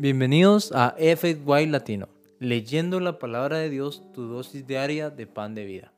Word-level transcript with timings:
Bienvenidos 0.00 0.72
a 0.72 0.96
FY 0.96 1.66
Latino, 1.66 2.08
leyendo 2.38 3.00
la 3.00 3.18
palabra 3.18 3.58
de 3.58 3.68
Dios, 3.68 4.02
tu 4.14 4.22
dosis 4.28 4.66
diaria 4.66 5.10
de 5.10 5.26
pan 5.26 5.54
de 5.54 5.66
vida. 5.66 5.92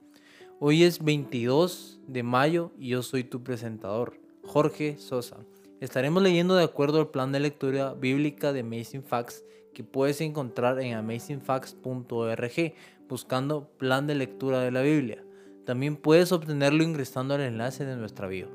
Hoy 0.59 0.83
es 0.83 1.05
22 1.05 2.01
de 2.09 2.25
mayo 2.25 2.73
y 2.77 2.89
yo 2.89 3.05
soy 3.05 3.23
tu 3.23 3.45
presentador, 3.45 4.19
Jorge 4.43 4.97
Sosa. 4.99 5.37
Estaremos 5.81 6.21
leyendo 6.21 6.57
de 6.57 6.65
acuerdo 6.65 6.99
al 6.99 7.11
plan 7.11 7.31
de 7.31 7.39
lectura 7.39 7.95
bíblica 7.95 8.53
de 8.53 8.63
Amazing 8.63 9.05
Facts 9.05 9.45
que 9.73 9.85
puedes 9.85 10.21
encontrar 10.21 10.81
en 10.81 10.95
amazingfacts.org 10.95 12.75
buscando 13.09 13.69
plan 13.79 14.09
de 14.09 14.17
lectura 14.17 14.63
de 14.63 14.73
la 14.73 14.83
Biblia. 14.83 15.25
También 15.65 15.95
puedes 15.95 16.33
obtenerlo 16.33 16.83
ingresando 16.83 17.35
al 17.35 17.43
enlace 17.43 17.85
de 17.85 17.95
nuestra 17.95 18.27
bio. 18.27 18.49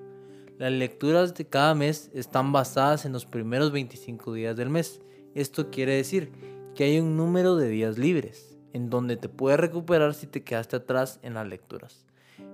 Las 0.57 0.73
lecturas 0.73 1.35
de 1.35 1.45
cada 1.45 1.73
mes 1.73 2.11
están 2.13 2.51
basadas 2.51 3.05
en 3.05 3.13
los 3.13 3.25
primeros 3.25 3.71
25 3.71 4.33
días 4.33 4.57
del 4.57 4.69
mes 4.69 4.99
esto 5.37 5.69
quiere 5.69 5.93
decir 5.93 6.31
que 6.73 6.85
hay 6.85 6.99
un 6.99 7.15
número 7.15 7.55
de 7.55 7.69
días 7.69 7.99
libres, 7.99 8.57
en 8.73 8.89
donde 8.89 9.17
te 9.17 9.29
puedes 9.29 9.59
recuperar 9.59 10.15
si 10.15 10.25
te 10.25 10.43
quedaste 10.43 10.77
atrás 10.77 11.19
en 11.21 11.35
las 11.35 11.47
lecturas. 11.47 12.05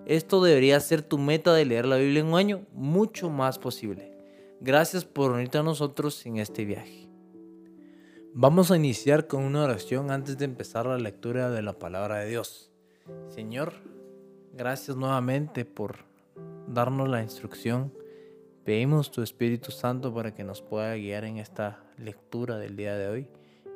Esto 0.05 0.43
debería 0.43 0.79
ser 0.81 1.01
tu 1.01 1.17
meta 1.17 1.53
de 1.53 1.63
leer 1.63 1.85
la 1.85 1.95
Biblia 1.95 2.19
en 2.19 2.27
un 2.27 2.35
año 2.35 2.65
mucho 2.73 3.29
más 3.29 3.57
posible. 3.57 4.11
Gracias 4.59 5.05
por 5.05 5.31
unirte 5.31 5.57
a 5.57 5.63
nosotros 5.63 6.25
en 6.25 6.37
este 6.37 6.65
viaje. 6.65 7.07
Vamos 8.33 8.69
a 8.69 8.75
iniciar 8.75 9.27
con 9.27 9.43
una 9.43 9.63
oración 9.63 10.11
antes 10.11 10.37
de 10.37 10.45
empezar 10.45 10.85
la 10.85 10.97
lectura 10.97 11.49
de 11.49 11.61
la 11.61 11.79
palabra 11.79 12.19
de 12.19 12.29
Dios. 12.29 12.69
Señor, 13.29 13.75
gracias 14.53 14.97
nuevamente 14.97 15.63
por 15.63 15.99
darnos 16.67 17.07
la 17.07 17.21
instrucción 17.21 17.93
Pedimos 18.63 19.11
tu 19.11 19.21
Espíritu 19.21 19.71
Santo 19.71 20.13
para 20.13 20.33
que 20.33 20.45
nos 20.45 20.61
pueda 20.61 20.95
guiar 20.95 21.25
en 21.25 21.37
esta 21.37 21.83
lectura 21.97 22.57
del 22.57 22.77
día 22.77 22.95
de 22.95 23.09
hoy 23.09 23.27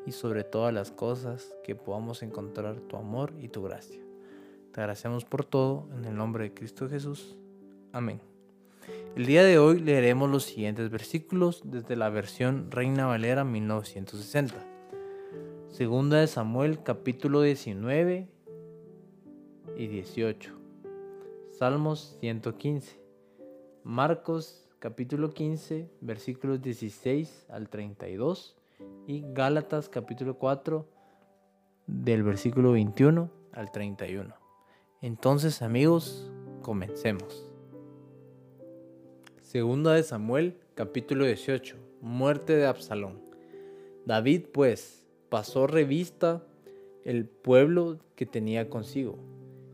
y 0.05 0.13
sobre 0.13 0.45
todas 0.45 0.73
las 0.73 0.91
cosas 0.91 1.53
que 1.65 1.75
podamos 1.75 2.23
encontrar 2.23 2.79
tu 2.79 2.95
amor 2.95 3.33
y 3.37 3.49
tu 3.49 3.63
gracia. 3.63 3.99
Te 4.71 4.79
agradecemos 4.79 5.25
por 5.25 5.43
todo 5.43 5.89
en 5.93 6.05
el 6.05 6.15
nombre 6.15 6.45
de 6.45 6.53
Cristo 6.53 6.87
Jesús. 6.87 7.35
Amén. 7.91 8.21
El 9.17 9.25
día 9.25 9.43
de 9.43 9.59
hoy 9.59 9.81
leeremos 9.81 10.29
los 10.29 10.45
siguientes 10.45 10.89
versículos 10.89 11.63
desde 11.65 11.97
la 11.97 12.09
versión 12.09 12.71
Reina 12.71 13.07
Valera 13.07 13.43
1960. 13.43 14.55
Segunda 15.67 16.21
de 16.21 16.27
Samuel 16.27 16.81
capítulo 16.81 17.41
19 17.41 18.29
y 19.75 19.87
18. 19.87 20.53
Salmos 21.51 22.15
115. 22.21 23.01
Marcos 23.83 24.66
capítulo 24.87 25.33
15, 25.33 25.89
versículos 25.99 26.61
16 26.61 27.47
al 27.49 27.67
32 27.67 28.55
y 29.05 29.25
Gálatas 29.33 29.89
capítulo 29.89 30.37
4 30.37 30.87
del 31.87 32.23
versículo 32.23 32.71
21 32.71 33.29
al 33.51 33.69
31. 33.69 34.33
Entonces 35.01 35.61
amigos, 35.61 36.31
comencemos. 36.61 37.51
Segunda 39.41 39.91
de 39.91 40.03
Samuel 40.03 40.57
capítulo 40.73 41.25
18, 41.25 41.75
muerte 41.99 42.55
de 42.55 42.65
Absalón. 42.65 43.19
David 44.05 44.45
pues 44.53 45.05
pasó 45.27 45.67
revista 45.67 46.45
el 47.03 47.25
pueblo 47.25 47.99
que 48.15 48.25
tenía 48.25 48.69
consigo 48.69 49.17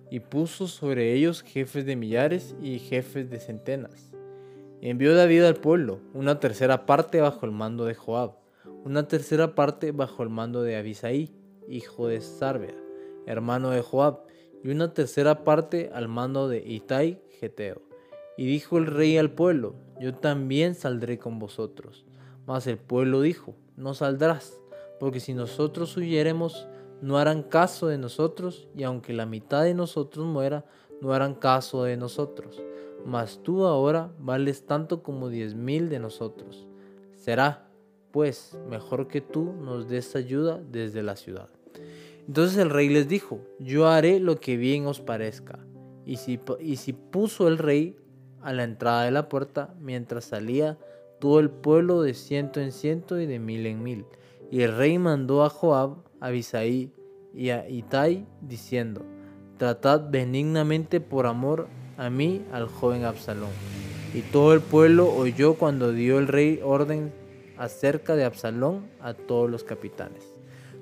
y 0.09 0.21
puso 0.21 0.67
sobre 0.67 1.13
ellos 1.13 1.43
jefes 1.43 1.85
de 1.85 1.95
millares 1.95 2.55
y 2.63 2.79
jefes 2.79 3.29
de 3.29 3.39
centenas 3.39 4.12
Envió 4.85 5.15
David 5.15 5.43
al 5.43 5.55
pueblo, 5.55 6.01
una 6.13 6.41
tercera 6.41 6.85
parte 6.85 7.21
bajo 7.21 7.45
el 7.45 7.53
mando 7.53 7.85
de 7.85 7.95
Joab, 7.95 8.33
una 8.83 9.07
tercera 9.07 9.55
parte 9.55 9.93
bajo 9.93 10.23
el 10.23 10.29
mando 10.29 10.61
de 10.61 10.75
Abisaí, 10.75 11.33
hijo 11.69 12.09
de 12.09 12.19
Sarbia, 12.19 12.75
hermano 13.25 13.69
de 13.69 13.81
Joab, 13.81 14.25
y 14.61 14.71
una 14.71 14.93
tercera 14.93 15.45
parte 15.45 15.89
al 15.93 16.09
mando 16.09 16.49
de 16.49 16.57
Itai, 16.67 17.21
Geteo. 17.39 17.81
Y 18.35 18.45
dijo 18.45 18.77
el 18.77 18.87
rey 18.87 19.17
al 19.17 19.31
pueblo, 19.31 19.75
yo 20.01 20.15
también 20.15 20.75
saldré 20.75 21.17
con 21.17 21.39
vosotros. 21.39 22.03
Mas 22.45 22.67
el 22.67 22.77
pueblo 22.77 23.21
dijo, 23.21 23.55
no 23.77 23.93
saldrás, 23.93 24.59
porque 24.99 25.21
si 25.21 25.33
nosotros 25.33 25.95
huyéremos, 25.95 26.67
no 27.01 27.17
harán 27.17 27.43
caso 27.43 27.87
de 27.87 27.97
nosotros, 27.97 28.67
y 28.75 28.83
aunque 28.83 29.13
la 29.13 29.25
mitad 29.25 29.63
de 29.63 29.75
nosotros 29.75 30.25
muera, 30.25 30.65
no 30.99 31.13
harán 31.13 31.35
caso 31.35 31.85
de 31.85 31.95
nosotros 31.95 32.61
mas 33.05 33.41
tú 33.43 33.65
ahora 33.65 34.11
vales 34.19 34.65
tanto 34.65 35.03
como 35.03 35.29
diez 35.29 35.55
mil 35.55 35.89
de 35.89 35.99
nosotros. 35.99 36.67
Será, 37.15 37.67
pues, 38.11 38.57
mejor 38.69 39.07
que 39.07 39.21
tú 39.21 39.53
nos 39.53 39.87
des 39.87 40.15
ayuda 40.15 40.61
desde 40.71 41.03
la 41.03 41.15
ciudad. 41.15 41.49
Entonces 42.27 42.57
el 42.57 42.69
rey 42.69 42.89
les 42.89 43.07
dijo, 43.07 43.41
yo 43.59 43.87
haré 43.87 44.19
lo 44.19 44.39
que 44.39 44.57
bien 44.57 44.85
os 44.87 45.01
parezca. 45.01 45.59
Y 46.05 46.17
si, 46.17 46.39
y 46.59 46.77
si 46.77 46.93
puso 46.93 47.47
el 47.47 47.57
rey 47.57 47.97
a 48.41 48.53
la 48.53 48.63
entrada 48.63 49.05
de 49.05 49.11
la 49.11 49.29
puerta, 49.29 49.73
mientras 49.79 50.25
salía 50.25 50.77
todo 51.19 51.39
el 51.39 51.49
pueblo 51.49 52.01
de 52.01 52.13
ciento 52.13 52.59
en 52.59 52.71
ciento 52.71 53.19
y 53.19 53.25
de 53.25 53.39
mil 53.39 53.65
en 53.65 53.83
mil. 53.83 54.05
Y 54.51 54.61
el 54.61 54.75
rey 54.75 54.99
mandó 54.99 55.43
a 55.43 55.49
Joab, 55.49 55.97
a 56.19 56.29
Bisaí 56.29 56.93
y 57.33 57.49
a 57.49 57.67
Itai, 57.67 58.25
diciendo, 58.41 59.05
tratad 59.57 60.09
benignamente 60.09 60.99
por 61.01 61.25
amor 61.25 61.67
a 61.97 62.09
mí 62.09 62.41
al 62.51 62.67
joven 62.67 63.05
Absalón. 63.05 63.51
Y 64.13 64.21
todo 64.21 64.53
el 64.53 64.61
pueblo 64.61 65.11
oyó 65.13 65.55
cuando 65.55 65.91
dio 65.91 66.19
el 66.19 66.27
rey 66.27 66.59
orden 66.63 67.11
acerca 67.57 68.15
de 68.15 68.25
Absalón 68.25 68.87
a 68.99 69.13
todos 69.13 69.49
los 69.49 69.63
capitanes. 69.63 70.23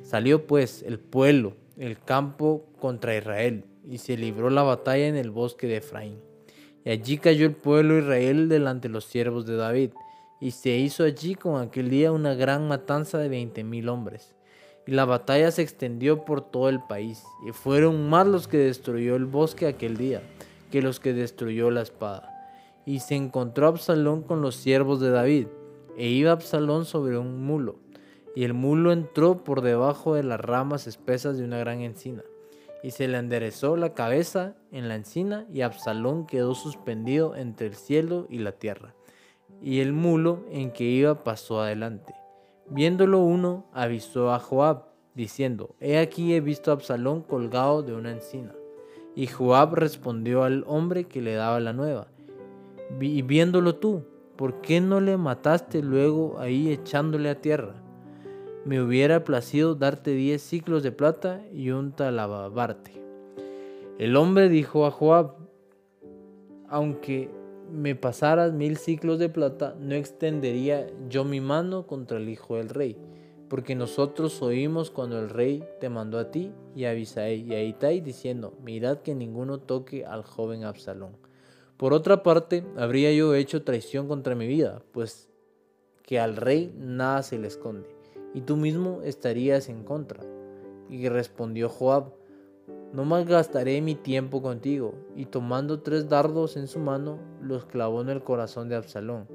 Salió 0.03 0.47
pues 0.47 0.83
el 0.83 0.99
pueblo, 0.99 1.53
el 1.77 1.97
campo 1.97 2.65
contra 2.79 3.15
Israel, 3.15 3.63
y 3.89 3.99
se 3.99 4.17
libró 4.17 4.49
la 4.49 4.63
batalla 4.63 5.07
en 5.07 5.15
el 5.15 5.31
bosque 5.31 5.67
de 5.67 5.77
Efraín. 5.77 6.19
Y 6.83 6.89
allí 6.89 7.17
cayó 7.17 7.45
el 7.45 7.55
pueblo 7.55 7.97
Israel 7.97 8.49
delante 8.49 8.87
de 8.87 8.93
los 8.93 9.05
siervos 9.05 9.45
de 9.45 9.55
David, 9.55 9.91
y 10.41 10.51
se 10.51 10.71
hizo 10.71 11.03
allí 11.03 11.35
con 11.35 11.61
aquel 11.61 11.89
día 11.89 12.11
una 12.11 12.33
gran 12.33 12.67
matanza 12.67 13.17
de 13.19 13.29
veinte 13.29 13.63
mil 13.63 13.87
hombres. 13.89 14.33
Y 14.87 14.91
la 14.91 15.05
batalla 15.05 15.51
se 15.51 15.61
extendió 15.61 16.25
por 16.25 16.41
todo 16.41 16.67
el 16.67 16.81
país, 16.81 17.23
y 17.47 17.51
fueron 17.51 18.09
más 18.09 18.27
los 18.27 18.47
que 18.47 18.57
destruyó 18.57 19.15
el 19.15 19.25
bosque 19.25 19.67
aquel 19.67 19.95
día 19.95 20.21
que 20.71 20.81
los 20.81 20.99
que 20.99 21.13
destruyó 21.13 21.69
la 21.69 21.81
espada. 21.81 22.29
Y 22.85 23.01
se 23.01 23.15
encontró 23.15 23.67
Absalón 23.67 24.23
con 24.23 24.41
los 24.41 24.55
siervos 24.55 24.99
de 24.99 25.11
David, 25.11 25.47
e 25.97 26.07
iba 26.07 26.31
Absalón 26.31 26.85
sobre 26.85 27.17
un 27.17 27.45
mulo, 27.45 27.75
y 28.35 28.43
el 28.43 28.53
mulo 28.53 28.91
entró 28.91 29.43
por 29.43 29.61
debajo 29.61 30.15
de 30.15 30.23
las 30.23 30.39
ramas 30.39 30.87
espesas 30.87 31.37
de 31.37 31.43
una 31.43 31.59
gran 31.59 31.81
encina, 31.81 32.23
y 32.81 32.91
se 32.91 33.07
le 33.07 33.17
enderezó 33.17 33.75
la 33.75 33.93
cabeza 33.93 34.55
en 34.71 34.87
la 34.87 34.95
encina, 34.95 35.45
y 35.53 35.61
Absalón 35.61 36.25
quedó 36.25 36.55
suspendido 36.55 37.35
entre 37.35 37.67
el 37.67 37.75
cielo 37.75 38.25
y 38.29 38.39
la 38.39 38.53
tierra. 38.53 38.95
Y 39.61 39.81
el 39.81 39.93
mulo 39.93 40.45
en 40.49 40.71
que 40.71 40.85
iba 40.85 41.23
pasó 41.23 41.61
adelante. 41.61 42.15
Viéndolo 42.67 43.19
uno, 43.19 43.67
avisó 43.73 44.33
a 44.33 44.39
Joab, 44.39 44.85
diciendo, 45.13 45.75
He 45.79 45.99
aquí 45.99 46.33
he 46.33 46.41
visto 46.41 46.71
a 46.71 46.75
Absalón 46.75 47.21
colgado 47.21 47.83
de 47.83 47.93
una 47.93 48.11
encina. 48.11 48.55
Y 49.15 49.27
Joab 49.27 49.75
respondió 49.75 50.43
al 50.43 50.63
hombre 50.67 51.05
que 51.05 51.21
le 51.21 51.33
daba 51.33 51.59
la 51.59 51.73
nueva, 51.73 52.07
y 52.99 53.21
viéndolo 53.21 53.75
tú, 53.75 54.03
¿por 54.35 54.61
qué 54.61 54.81
no 54.81 54.99
le 55.01 55.17
mataste 55.17 55.81
luego 55.81 56.39
ahí 56.39 56.71
echándole 56.71 57.29
a 57.29 57.41
tierra? 57.41 57.75
Me 58.65 58.81
hubiera 58.81 59.23
placido 59.23 59.75
darte 59.75 60.11
diez 60.11 60.41
ciclos 60.41 60.83
de 60.83 60.91
plata 60.91 61.41
y 61.51 61.71
un 61.71 61.91
talabarte. 61.93 63.01
El 63.97 64.15
hombre 64.15 64.49
dijo 64.49 64.85
a 64.85 64.91
Joab, 64.91 65.35
aunque 66.69 67.29
me 67.71 67.95
pasaras 67.95 68.53
mil 68.53 68.77
ciclos 68.77 69.19
de 69.19 69.29
plata, 69.29 69.75
no 69.79 69.95
extendería 69.95 70.87
yo 71.09 71.25
mi 71.25 71.41
mano 71.41 71.87
contra 71.87 72.17
el 72.17 72.29
hijo 72.29 72.55
del 72.55 72.69
rey 72.69 72.97
porque 73.51 73.75
nosotros 73.75 74.41
oímos 74.41 74.91
cuando 74.91 75.19
el 75.19 75.29
rey 75.29 75.61
te 75.81 75.89
mandó 75.89 76.19
a 76.19 76.31
ti 76.31 76.53
y 76.73 76.85
a 76.85 76.91
Abisaí 76.91 77.41
y 77.41 77.53
a 77.53 77.61
Itai 77.61 77.99
diciendo, 77.99 78.53
mirad 78.63 78.99
que 78.99 79.13
ninguno 79.13 79.59
toque 79.59 80.05
al 80.05 80.23
joven 80.23 80.63
Absalón. 80.63 81.17
Por 81.75 81.91
otra 81.91 82.23
parte, 82.23 82.63
habría 82.77 83.11
yo 83.11 83.35
hecho 83.35 83.65
traición 83.65 84.07
contra 84.07 84.35
mi 84.35 84.47
vida, 84.47 84.81
pues 84.93 85.27
que 86.03 86.17
al 86.17 86.37
rey 86.37 86.73
nada 86.77 87.23
se 87.23 87.37
le 87.39 87.49
esconde, 87.49 87.89
y 88.33 88.39
tú 88.39 88.55
mismo 88.55 89.01
estarías 89.03 89.67
en 89.67 89.83
contra. 89.83 90.23
Y 90.89 91.09
respondió 91.09 91.67
Joab, 91.67 92.13
no 92.93 93.03
malgastaré 93.03 93.81
mi 93.81 93.95
tiempo 93.95 94.41
contigo, 94.41 94.93
y 95.13 95.25
tomando 95.25 95.81
tres 95.81 96.07
dardos 96.07 96.55
en 96.55 96.69
su 96.69 96.79
mano, 96.79 97.19
los 97.41 97.65
clavó 97.65 97.99
en 97.99 98.07
el 98.07 98.23
corazón 98.23 98.69
de 98.69 98.77
Absalón, 98.77 99.27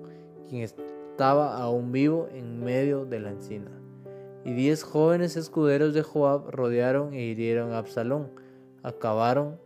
quien 0.48 0.62
estaba 0.62 1.58
aún 1.58 1.92
vivo 1.92 2.30
en 2.32 2.64
medio 2.64 3.04
de 3.04 3.20
la 3.20 3.28
encina 3.32 3.82
y 4.46 4.52
diez 4.52 4.84
jóvenes 4.84 5.37
escuderos 5.37 5.93
de 5.93 6.02
Joab 6.02 6.50
rodearon 6.52 7.12
e 7.14 7.22
hirieron 7.22 7.72
a 7.72 7.78
Absalón. 7.78 8.31
Acabaron 8.84 9.58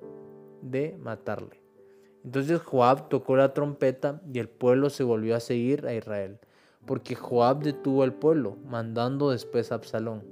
de 0.63 0.97
matarle. 1.03 1.61
Entonces 2.25 2.63
Joab 2.63 3.11
tocó 3.11 3.37
la 3.37 3.53
trompeta 3.53 4.23
y 4.33 4.39
el 4.39 4.49
pueblo 4.49 4.89
se 4.89 5.05
volvió 5.05 5.37
a 5.37 5.41
seguir 5.41 5.87
a 5.87 5.93
Israel. 5.93 6.39
porque 6.87 7.15
Joab 7.15 7.63
detuvo 7.63 8.03
al 8.03 8.15
pueblo, 8.15 8.57
mandando 8.67 9.31
después 9.31 9.71
a 9.71 9.75
Absalón. 9.75 10.23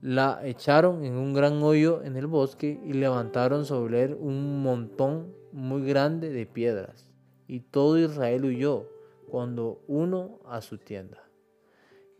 La 0.00 0.40
echaron 0.44 1.04
en 1.04 1.14
un 1.14 1.34
gran 1.34 1.60
hoyo 1.64 2.04
en 2.04 2.16
el 2.16 2.28
bosque 2.28 2.80
y 2.84 2.92
levantaron 2.92 3.64
sobre 3.64 4.04
él 4.04 4.16
un 4.20 4.62
montón 4.62 5.34
muy 5.50 5.84
grande 5.84 6.30
de 6.30 6.46
piedras. 6.46 7.10
Y 7.48 7.60
todo 7.60 7.98
Israel 7.98 8.44
huyó, 8.44 8.86
cuando 9.28 9.82
uno 9.88 10.38
a 10.46 10.60
su 10.60 10.78
tienda. 10.78 11.29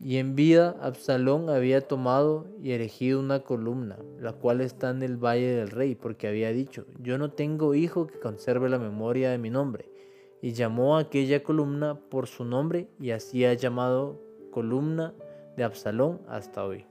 Y 0.03 0.17
en 0.17 0.35
vida 0.35 0.75
Absalón 0.81 1.49
había 1.49 1.81
tomado 1.81 2.47
y 2.61 2.71
erigido 2.71 3.19
una 3.19 3.41
columna, 3.41 3.99
la 4.19 4.33
cual 4.33 4.61
está 4.61 4.89
en 4.89 5.03
el 5.03 5.17
valle 5.17 5.55
del 5.55 5.69
rey, 5.69 5.93
porque 5.93 6.27
había 6.27 6.51
dicho, 6.51 6.85
yo 6.99 7.19
no 7.19 7.31
tengo 7.31 7.75
hijo 7.75 8.07
que 8.07 8.19
conserve 8.19 8.67
la 8.67 8.79
memoria 8.79 9.29
de 9.29 9.37
mi 9.37 9.51
nombre. 9.51 9.91
Y 10.41 10.53
llamó 10.53 10.97
a 10.97 11.01
aquella 11.01 11.43
columna 11.43 11.99
por 12.09 12.25
su 12.25 12.45
nombre 12.45 12.87
y 12.99 13.11
así 13.11 13.45
ha 13.45 13.53
llamado 13.53 14.19
columna 14.49 15.13
de 15.55 15.63
Absalón 15.63 16.19
hasta 16.27 16.65
hoy. 16.65 16.85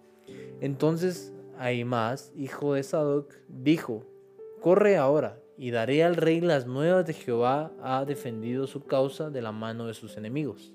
Entonces 0.60 1.32
Ahimaas, 1.58 2.32
hijo 2.36 2.74
de 2.74 2.82
Sadoc, 2.84 3.34
dijo, 3.48 4.04
corre 4.60 4.96
ahora 4.96 5.40
y 5.58 5.72
daré 5.72 6.04
al 6.04 6.16
rey 6.16 6.40
las 6.40 6.66
nuevas 6.66 7.04
de 7.06 7.12
Jehová 7.12 7.72
ha 7.82 8.04
defendido 8.04 8.66
su 8.66 8.84
causa 8.84 9.30
de 9.30 9.42
la 9.42 9.52
mano 9.52 9.86
de 9.86 9.94
sus 9.94 10.16
enemigos. 10.16 10.72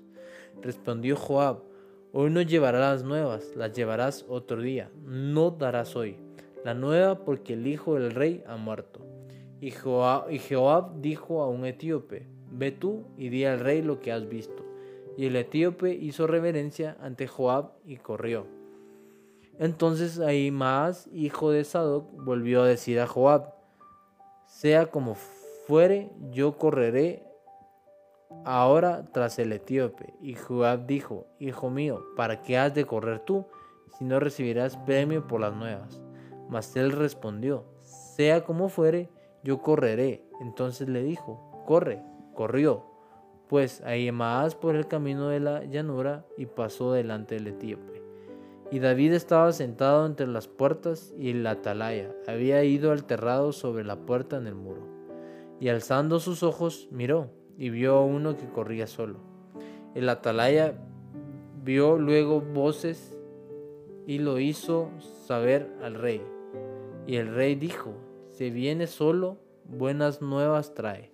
Respondió 0.62 1.16
Joab, 1.16 1.62
Hoy 2.18 2.30
no 2.30 2.40
llevarás 2.40 2.80
las 2.80 3.04
nuevas, 3.04 3.54
las 3.56 3.74
llevarás 3.74 4.24
otro 4.26 4.62
día. 4.62 4.90
No 5.04 5.50
darás 5.50 5.96
hoy 5.96 6.16
la 6.64 6.72
nueva 6.72 7.26
porque 7.26 7.52
el 7.52 7.66
hijo 7.66 7.96
del 7.96 8.12
rey 8.12 8.42
ha 8.46 8.56
muerto. 8.56 9.00
Y 9.60 9.70
Joab, 9.70 11.02
dijo 11.02 11.42
a 11.42 11.48
un 11.50 11.66
etíope, 11.66 12.26
Ve 12.50 12.72
tú 12.72 13.04
y 13.18 13.28
di 13.28 13.44
al 13.44 13.60
rey 13.60 13.82
lo 13.82 14.00
que 14.00 14.12
has 14.12 14.26
visto. 14.30 14.64
Y 15.18 15.26
el 15.26 15.36
etíope 15.36 15.92
hizo 15.92 16.26
reverencia 16.26 16.96
ante 17.02 17.26
Joab 17.26 17.72
y 17.84 17.98
corrió. 17.98 18.46
Entonces 19.58 20.18
Ahimaas, 20.18 21.10
hijo 21.12 21.50
de 21.50 21.64
Sadoc, 21.64 22.10
volvió 22.12 22.62
a 22.62 22.66
decir 22.66 22.98
a 22.98 23.06
Joab, 23.06 23.52
Sea 24.46 24.86
como 24.86 25.16
fuere, 25.66 26.08
yo 26.30 26.56
correré 26.56 27.25
ahora 28.44 29.06
tras 29.12 29.38
el 29.38 29.52
etíope. 29.52 30.14
Y 30.20 30.34
Joab 30.34 30.86
dijo, 30.86 31.26
Hijo 31.38 31.70
mío, 31.70 32.04
¿para 32.16 32.42
qué 32.42 32.58
has 32.58 32.74
de 32.74 32.84
correr 32.84 33.20
tú, 33.20 33.46
si 33.98 34.04
no 34.04 34.20
recibirás 34.20 34.76
premio 34.78 35.26
por 35.26 35.40
las 35.40 35.54
nuevas? 35.54 36.00
Mas 36.48 36.76
él 36.76 36.92
respondió, 36.92 37.64
Sea 37.82 38.44
como 38.44 38.68
fuere, 38.68 39.08
yo 39.42 39.62
correré. 39.62 40.24
Entonces 40.40 40.88
le 40.88 41.02
dijo, 41.02 41.64
Corre, 41.66 42.02
corrió. 42.34 42.84
Pues 43.48 43.82
más 44.12 44.54
por 44.56 44.74
el 44.74 44.88
camino 44.88 45.28
de 45.28 45.40
la 45.40 45.64
llanura 45.64 46.24
y 46.36 46.46
pasó 46.46 46.92
delante 46.92 47.36
del 47.36 47.48
etíope. 47.48 48.02
Y 48.72 48.80
David 48.80 49.12
estaba 49.12 49.52
sentado 49.52 50.04
entre 50.06 50.26
las 50.26 50.48
puertas 50.48 51.14
y 51.16 51.32
la 51.32 51.52
atalaya 51.52 52.12
había 52.26 52.64
ido 52.64 52.90
alterrado 52.90 53.52
sobre 53.52 53.84
la 53.84 53.94
puerta 53.94 54.36
en 54.36 54.48
el 54.48 54.56
muro. 54.56 54.82
Y 55.60 55.68
alzando 55.68 56.18
sus 56.18 56.42
ojos 56.42 56.88
miró 56.90 57.30
y 57.58 57.70
vio 57.70 57.96
a 57.96 58.04
uno 58.04 58.36
que 58.36 58.48
corría 58.48 58.86
solo. 58.86 59.18
El 59.94 60.08
atalaya 60.08 60.74
vio 61.64 61.98
luego 61.98 62.40
voces 62.40 63.18
y 64.06 64.18
lo 64.18 64.38
hizo 64.38 64.90
saber 65.26 65.68
al 65.82 65.94
rey. 65.94 66.22
Y 67.06 67.16
el 67.16 67.34
rey 67.34 67.54
dijo, 67.54 67.94
se 68.30 68.50
viene 68.50 68.86
solo, 68.86 69.38
buenas 69.64 70.22
nuevas 70.22 70.74
trae. 70.74 71.10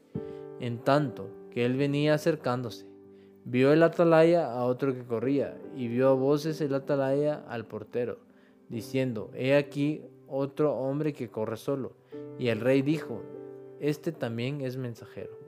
En 0.61 0.79
tanto 0.79 1.29
que 1.51 1.65
él 1.65 1.77
venía 1.77 2.15
acercándose, 2.15 2.87
vio 3.45 3.73
el 3.73 3.83
atalaya 3.83 4.53
a 4.53 4.65
otro 4.65 4.95
que 4.95 5.05
corría, 5.05 5.57
y 5.77 5.89
vio 5.89 6.09
a 6.09 6.15
voces 6.15 6.61
el 6.61 6.75
atalaya 6.75 7.45
al 7.49 7.67
portero, 7.67 8.19
diciendo, 8.69 9.31
he 9.35 9.57
aquí 9.57 10.03
otro 10.29 10.75
hombre 10.75 11.13
que 11.13 11.31
corre 11.31 11.57
solo. 11.57 11.93
Y 12.39 12.49
el 12.49 12.61
rey 12.61 12.83
dijo, 12.83 13.23
este 13.81 14.13
también 14.13 14.61
es 14.61 14.77
mensajero. 14.77 15.42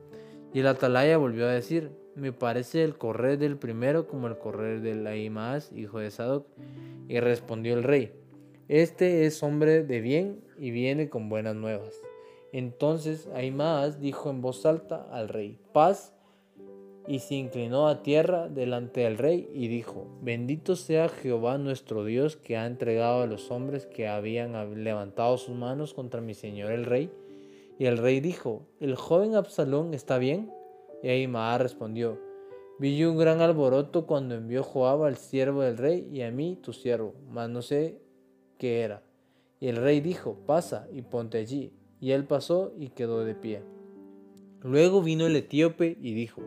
Y 0.55 0.61
el 0.61 0.69
atalaya 0.69 1.19
volvió 1.19 1.47
a 1.47 1.53
decir, 1.53 1.91
me 2.15 2.33
parece 2.33 2.85
el 2.85 2.97
correr 2.97 3.39
del 3.39 3.59
primero 3.59 4.06
como 4.06 4.29
el 4.29 4.39
correr 4.39 4.81
del 4.81 5.05
Ahimaas, 5.05 5.73
hijo 5.73 5.99
de 5.99 6.12
Sadoc. 6.12 6.47
Y 7.09 7.19
respondió 7.19 7.75
el 7.75 7.83
rey, 7.83 8.12
este 8.69 9.27
es 9.27 9.43
hombre 9.43 9.83
de 9.83 10.01
bien 10.01 10.41
y 10.56 10.71
viene 10.71 11.11
con 11.11 11.29
buenas 11.29 11.56
nuevas. 11.56 12.01
Entonces 12.53 13.29
Ahimaas 13.35 14.01
dijo 14.01 14.31
en 14.31 14.41
voz 14.43 14.65
alta 14.65 15.09
al 15.11 15.29
rey, 15.29 15.59
paz, 15.73 16.15
y 17.06 17.19
se 17.19 17.35
inclinó 17.35 17.89
a 17.89 18.03
tierra 18.03 18.49
delante 18.49 19.01
del 19.03 19.19
rey 19.19 19.51
y 19.53 19.69
dijo, 19.69 20.06
bendito 20.23 20.77
sea 20.77 21.09
Jehová 21.09 21.59
nuestro 21.59 22.05
Dios 22.05 22.37
que 22.37 22.56
ha 22.56 22.67
entregado 22.67 23.23
a 23.23 23.27
los 23.27 23.51
hombres 23.51 23.87
que 23.87 24.09
habían 24.09 24.83
levantado 24.83 25.37
sus 25.37 25.55
manos 25.55 25.93
contra 25.93 26.21
mi 26.21 26.33
señor 26.33 26.73
el 26.73 26.87
rey 26.87 27.11
y 27.79 27.87
el 27.87 27.99
rey 27.99 28.21
dijo, 28.21 28.67
¿el 28.81 28.94
joven 28.94 29.35
Absalón 29.35 29.94
está 29.94 30.19
bien? 30.19 30.53
Y 31.03 31.09
Ahimaá 31.09 31.59
respondió, 31.59 32.21
vi 32.79 33.05
un 33.05 33.17
gran 33.19 33.41
alboroto 33.41 34.06
cuando 34.06 34.35
envió 34.35 34.62
Joab 34.62 35.05
al 35.05 35.17
siervo 35.17 35.62
del 35.62 35.76
rey 35.76 36.09
y 36.12 36.23
a 36.23 36.31
mí 36.31 36.59
tu 36.62 36.73
siervo, 36.73 37.15
mas 37.29 37.49
no 37.50 37.62
sé 37.62 38.00
qué 38.59 38.82
era. 38.82 39.03
Y 39.61 39.69
el 39.69 39.76
rey 39.76 40.00
dijo, 40.00 40.37
pasa 40.47 40.88
y 40.93 41.03
ponte 41.03 41.38
allí. 41.38 41.73
Y 42.00 42.12
él 42.12 42.25
pasó 42.25 42.73
y 42.76 42.91
quedó 42.91 43.25
de 43.25 43.35
pie. 43.35 43.62
Luego 44.62 45.03
vino 45.03 45.27
el 45.27 45.37
etíope 45.37 45.97
y 46.00 46.15
dijo, 46.15 46.43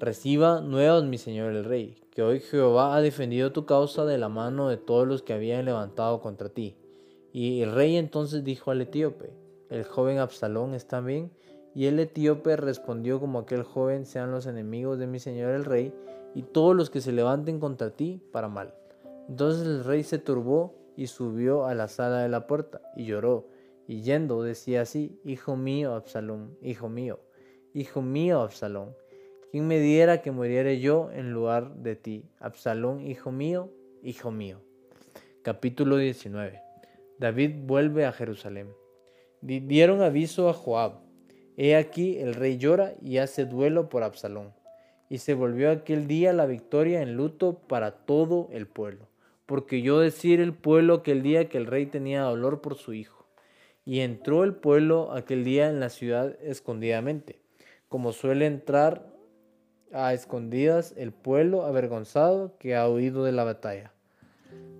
Reciba 0.00 0.62
nuevas, 0.62 1.04
mi 1.04 1.18
señor 1.18 1.52
el 1.52 1.64
rey, 1.64 1.98
que 2.10 2.22
hoy 2.22 2.40
Jehová 2.40 2.96
ha 2.96 3.02
defendido 3.02 3.52
tu 3.52 3.66
causa 3.66 4.06
de 4.06 4.16
la 4.16 4.30
mano 4.30 4.70
de 4.70 4.78
todos 4.78 5.06
los 5.06 5.22
que 5.22 5.34
habían 5.34 5.66
levantado 5.66 6.22
contra 6.22 6.48
ti. 6.48 6.74
Y 7.34 7.60
el 7.60 7.72
rey 7.72 7.96
entonces 7.96 8.42
dijo 8.42 8.70
al 8.70 8.80
etíope, 8.80 9.34
el 9.70 9.84
joven 9.84 10.18
Absalón 10.18 10.74
está 10.74 11.00
bien. 11.00 11.30
Y 11.74 11.86
el 11.86 12.00
etíope 12.00 12.56
respondió 12.56 13.20
como 13.20 13.38
aquel 13.38 13.62
joven 13.62 14.04
sean 14.04 14.32
los 14.32 14.46
enemigos 14.46 14.98
de 14.98 15.06
mi 15.06 15.20
señor 15.20 15.52
el 15.52 15.64
rey 15.64 15.94
y 16.34 16.42
todos 16.42 16.74
los 16.74 16.90
que 16.90 17.00
se 17.00 17.12
levanten 17.12 17.60
contra 17.60 17.90
ti 17.90 18.20
para 18.32 18.48
mal. 18.48 18.74
Entonces 19.28 19.66
el 19.66 19.84
rey 19.84 20.02
se 20.02 20.18
turbó 20.18 20.74
y 20.96 21.06
subió 21.06 21.66
a 21.66 21.74
la 21.74 21.86
sala 21.86 22.18
de 22.18 22.28
la 22.28 22.48
puerta 22.48 22.80
y 22.96 23.04
lloró. 23.04 23.46
Y 23.86 24.02
yendo 24.02 24.42
decía 24.42 24.82
así, 24.82 25.20
Hijo 25.24 25.56
mío 25.56 25.94
Absalón, 25.94 26.56
hijo 26.60 26.88
mío, 26.88 27.20
hijo 27.72 28.02
mío 28.02 28.40
Absalón, 28.40 28.96
¿quién 29.50 29.66
me 29.68 29.78
diera 29.78 30.22
que 30.22 30.32
muriera 30.32 30.72
yo 30.74 31.10
en 31.12 31.32
lugar 31.32 31.76
de 31.76 31.94
ti? 31.96 32.24
Absalón, 32.40 33.00
hijo 33.00 33.30
mío, 33.30 33.70
hijo 34.02 34.32
mío. 34.32 34.60
Capítulo 35.42 35.96
19. 35.96 36.60
David 37.18 37.54
vuelve 37.64 38.06
a 38.06 38.12
Jerusalén. 38.12 38.68
Dieron 39.42 40.02
aviso 40.02 40.50
a 40.50 40.52
Joab. 40.52 41.00
He 41.56 41.74
aquí 41.74 42.18
el 42.18 42.34
rey 42.34 42.58
llora 42.58 42.94
y 43.02 43.18
hace 43.18 43.46
duelo 43.46 43.88
por 43.88 44.02
Absalón. 44.02 44.52
Y 45.08 45.18
se 45.18 45.34
volvió 45.34 45.70
aquel 45.70 46.06
día 46.06 46.32
la 46.32 46.46
victoria 46.46 47.02
en 47.02 47.16
luto 47.16 47.58
para 47.66 47.92
todo 47.92 48.48
el 48.52 48.66
pueblo. 48.66 49.08
Porque 49.46 49.82
yo 49.82 49.98
decir 49.98 50.40
el 50.40 50.52
pueblo 50.52 50.94
aquel 50.94 51.22
día 51.22 51.48
que 51.48 51.58
el 51.58 51.66
rey 51.66 51.86
tenía 51.86 52.22
dolor 52.22 52.60
por 52.60 52.76
su 52.76 52.92
hijo. 52.92 53.26
Y 53.84 54.00
entró 54.00 54.44
el 54.44 54.54
pueblo 54.54 55.12
aquel 55.12 55.42
día 55.42 55.68
en 55.68 55.80
la 55.80 55.88
ciudad 55.88 56.36
escondidamente, 56.42 57.40
como 57.88 58.12
suele 58.12 58.46
entrar 58.46 59.10
a 59.92 60.12
escondidas 60.14 60.94
el 60.96 61.12
pueblo 61.12 61.64
avergonzado 61.64 62.56
que 62.58 62.76
ha 62.76 62.88
huido 62.88 63.24
de 63.24 63.32
la 63.32 63.44
batalla. 63.44 63.92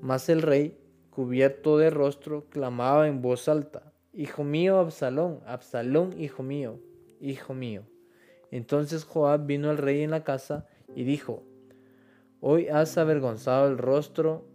Mas 0.01 0.29
el 0.29 0.43
rey, 0.43 0.79
cubierto 1.11 1.79
de 1.79 1.91
rostro, 1.91 2.45
clamaba 2.51 3.09
en 3.09 3.23
voz 3.23 3.49
alta, 3.49 3.90
Hijo 4.13 4.45
mío, 4.45 4.79
Absalón, 4.79 5.41
Absalón, 5.47 6.21
hijo 6.21 6.43
mío, 6.43 6.81
hijo 7.21 7.55
mío. 7.55 7.83
Entonces 8.51 9.05
Joab 9.05 9.47
vino 9.47 9.71
al 9.71 9.79
rey 9.79 10.03
en 10.03 10.11
la 10.11 10.25
casa 10.25 10.67
y 10.95 11.05
dijo, 11.05 11.45
Hoy 12.41 12.69
has 12.69 12.97
avergonzado 12.99 13.69
el 13.69 13.79
rostro 13.79 14.47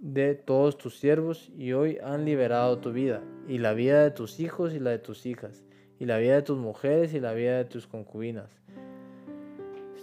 de 0.00 0.34
todos 0.34 0.78
tus 0.78 0.98
siervos 0.98 1.52
y 1.56 1.72
hoy 1.72 1.98
han 2.02 2.24
liberado 2.24 2.78
tu 2.78 2.92
vida 2.92 3.22
y 3.46 3.58
la 3.58 3.74
vida 3.74 4.02
de 4.02 4.10
tus 4.10 4.40
hijos 4.40 4.72
y 4.72 4.80
la 4.80 4.90
de 4.90 4.98
tus 4.98 5.26
hijas 5.26 5.62
y 5.98 6.06
la 6.06 6.16
vida 6.16 6.34
de 6.36 6.42
tus 6.42 6.58
mujeres 6.58 7.12
y 7.12 7.20
la 7.20 7.34
vida 7.34 7.58
de 7.58 7.66
tus 7.66 7.86
concubinas. 7.86 8.50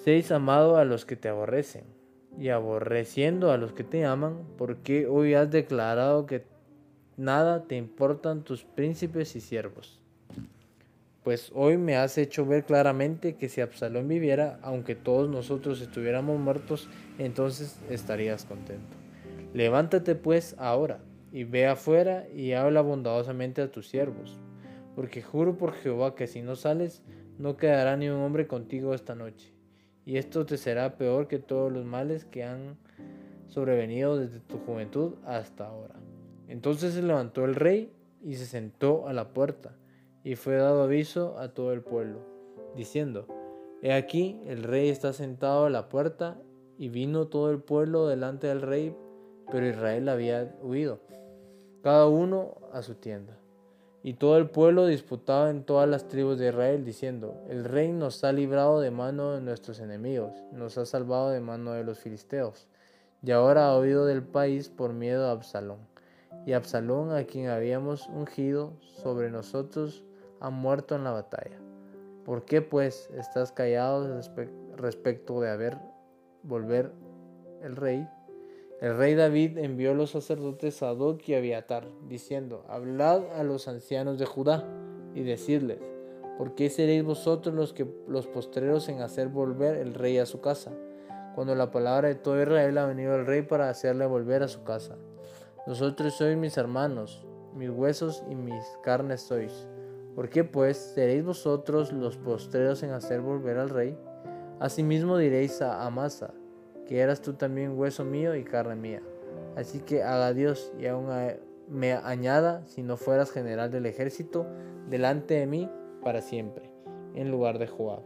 Seis 0.03 0.31
amado 0.31 0.77
a 0.77 0.85
los 0.85 1.03
que 1.03 1.15
te 1.15 1.27
aborrecen 1.27 1.83
y 2.39 2.49
aborreciendo 2.49 3.51
a 3.51 3.57
los 3.57 3.73
que 3.73 3.83
te 3.83 4.05
aman, 4.05 4.43
porque 4.57 5.07
hoy 5.07 5.33
has 5.33 5.49
declarado 5.49 6.27
que 6.27 6.45
nada 7.17 7.63
te 7.63 7.75
importan 7.75 8.43
tus 8.43 8.63
príncipes 8.63 9.35
y 9.35 9.41
siervos. 9.41 9.99
Pues 11.23 11.51
hoy 11.53 11.77
me 11.77 11.97
has 11.97 12.17
hecho 12.17 12.45
ver 12.45 12.63
claramente 12.63 13.35
que 13.35 13.49
si 13.49 13.59
Absalón 13.59 14.07
viviera, 14.07 14.59
aunque 14.61 14.95
todos 14.95 15.29
nosotros 15.29 15.81
estuviéramos 15.81 16.39
muertos, 16.39 16.87
entonces 17.17 17.77
estarías 17.89 18.45
contento. 18.45 18.95
Levántate 19.53 20.15
pues 20.15 20.55
ahora 20.57 20.99
y 21.33 21.43
ve 21.43 21.67
afuera 21.67 22.27
y 22.33 22.53
habla 22.53 22.81
bondadosamente 22.81 23.61
a 23.61 23.71
tus 23.71 23.89
siervos, 23.89 24.39
porque 24.95 25.21
juro 25.21 25.57
por 25.57 25.73
Jehová 25.73 26.15
que 26.15 26.27
si 26.27 26.41
no 26.41 26.55
sales, 26.55 27.03
no 27.37 27.57
quedará 27.57 27.97
ni 27.97 28.07
un 28.07 28.21
hombre 28.21 28.47
contigo 28.47 28.93
esta 28.93 29.15
noche. 29.15 29.53
y 30.05 30.15
esto 30.15 30.45
te 30.45 30.55
será 30.55 30.95
peor 30.95 31.27
que 31.27 31.37
todos 31.37 31.69
los 31.69 31.83
males 31.83 32.23
que 32.23 32.45
han 32.45 32.77
sobrevenido 33.47 34.17
desde 34.17 34.39
tu 34.39 34.57
juventud 34.59 35.15
hasta 35.25 35.65
ahora. 35.65 35.95
Entonces 36.47 36.93
se 36.93 37.01
levantó 37.01 37.45
el 37.45 37.55
rey 37.55 37.91
y 38.23 38.35
se 38.35 38.45
sentó 38.45 39.07
a 39.07 39.13
la 39.13 39.33
puerta, 39.33 39.75
y 40.23 40.35
fue 40.35 40.55
dado 40.55 40.83
aviso 40.83 41.37
a 41.37 41.53
todo 41.53 41.73
el 41.73 41.81
pueblo, 41.81 42.19
diciendo, 42.75 43.27
He 43.81 43.93
aquí, 43.93 44.41
el 44.45 44.63
rey 44.63 44.89
está 44.89 45.13
sentado 45.13 45.65
a 45.65 45.69
la 45.69 45.89
puerta, 45.89 46.37
y 46.77 46.89
vino 46.89 47.27
todo 47.27 47.51
el 47.51 47.59
pueblo 47.59 48.07
delante 48.07 48.47
del 48.47 48.61
rey, 48.61 48.95
pero 49.51 49.67
Israel 49.67 50.09
había 50.09 50.55
huido, 50.61 50.99
cada 51.81 52.07
uno 52.07 52.55
a 52.73 52.81
su 52.81 52.95
tienda. 52.95 53.37
Y 54.03 54.13
todo 54.13 54.37
el 54.37 54.49
pueblo 54.49 54.85
disputaba 54.85 55.49
en 55.49 55.63
todas 55.63 55.89
las 55.89 56.07
tribus 56.07 56.37
de 56.37 56.49
Israel, 56.49 56.85
diciendo, 56.85 57.43
El 57.49 57.65
rey 57.65 57.91
nos 57.91 58.23
ha 58.23 58.31
librado 58.31 58.79
de 58.79 58.91
mano 58.91 59.33
de 59.33 59.41
nuestros 59.41 59.79
enemigos, 59.79 60.33
nos 60.53 60.77
ha 60.77 60.85
salvado 60.85 61.29
de 61.29 61.39
mano 61.39 61.73
de 61.73 61.83
los 61.83 61.99
filisteos, 61.99 62.67
y 63.23 63.31
ahora 63.31 63.69
ha 63.69 63.79
huido 63.79 64.05
del 64.05 64.23
país 64.23 64.69
por 64.69 64.93
miedo 64.93 65.27
a 65.27 65.31
Absalón. 65.31 65.79
Y 66.45 66.53
Absalón, 66.53 67.11
a 67.11 67.25
quien 67.25 67.49
habíamos 67.49 68.07
ungido 68.07 68.73
sobre 68.79 69.29
nosotros, 69.29 70.03
ha 70.39 70.49
muerto 70.49 70.95
en 70.95 71.03
la 71.03 71.11
batalla. 71.11 71.57
¿Por 72.23 72.45
qué 72.45 72.61
pues 72.61 73.09
estás 73.15 73.51
callado 73.51 74.21
respecto 74.75 75.41
de 75.41 75.49
haber 75.49 75.77
volver 76.43 76.91
el 77.61 77.75
rey? 77.75 78.07
El 78.79 78.95
rey 78.95 79.15
David 79.15 79.57
envió 79.57 79.91
a 79.91 79.95
los 79.95 80.11
sacerdotes 80.11 80.75
Sadoc 80.75 81.27
y 81.27 81.33
Abiatar, 81.33 81.87
diciendo, 82.07 82.63
Hablad 82.67 83.23
a 83.33 83.43
los 83.43 83.67
ancianos 83.67 84.19
de 84.19 84.25
Judá 84.25 84.65
y 85.15 85.23
decidles, 85.23 85.79
¿por 86.37 86.53
qué 86.53 86.69
seréis 86.69 87.03
vosotros 87.03 87.55
los, 87.55 87.73
que, 87.73 87.87
los 88.07 88.27
postreros 88.27 88.87
en 88.89 89.01
hacer 89.01 89.29
volver 89.29 89.77
el 89.77 89.95
rey 89.95 90.19
a 90.19 90.27
su 90.27 90.41
casa? 90.41 90.71
Cuando 91.33 91.55
la 91.55 91.71
palabra 91.71 92.09
de 92.09 92.15
todo 92.15 92.39
Israel 92.39 92.77
ha 92.77 92.85
venido 92.85 93.15
al 93.15 93.25
rey 93.25 93.41
para 93.41 93.69
hacerle 93.69 94.05
volver 94.05 94.43
a 94.43 94.47
su 94.47 94.63
casa. 94.63 94.95
Nosotros 95.67 96.13
sois 96.13 96.37
mis 96.37 96.57
hermanos, 96.57 97.25
mis 97.53 97.69
huesos 97.69 98.23
y 98.29 98.35
mis 98.35 98.63
carnes 98.83 99.19
sois. 99.19 99.67
¿Por 100.15 100.29
qué 100.29 100.45
pues 100.45 100.77
seréis 100.77 101.25
vosotros 101.25 101.91
los 101.91 102.15
postreros 102.15 102.83
en 102.83 102.91
hacer 102.91 103.19
volver 103.19 103.57
al 103.57 103.69
rey? 103.69 103.97
Asimismo 104.61 105.17
diréis 105.17 105.61
a 105.61 105.85
Amasa, 105.85 106.33
que 106.87 106.99
eras 106.99 107.21
tú 107.21 107.33
también 107.33 107.77
hueso 107.77 108.05
mío 108.05 108.33
y 108.33 108.45
carne 108.45 108.77
mía. 108.77 109.01
Así 109.57 109.81
que 109.81 110.03
haga 110.03 110.33
Dios 110.33 110.71
y 110.79 110.87
aún 110.87 111.09
me 111.67 111.93
añada, 111.93 112.65
si 112.65 112.81
no 112.81 112.95
fueras 112.95 113.29
general 113.29 113.69
del 113.69 113.87
ejército, 113.87 114.47
delante 114.89 115.33
de 115.33 115.47
mí 115.47 115.69
para 116.01 116.21
siempre, 116.21 116.71
en 117.13 117.29
lugar 117.29 117.59
de 117.59 117.67
Joab. 117.67 118.03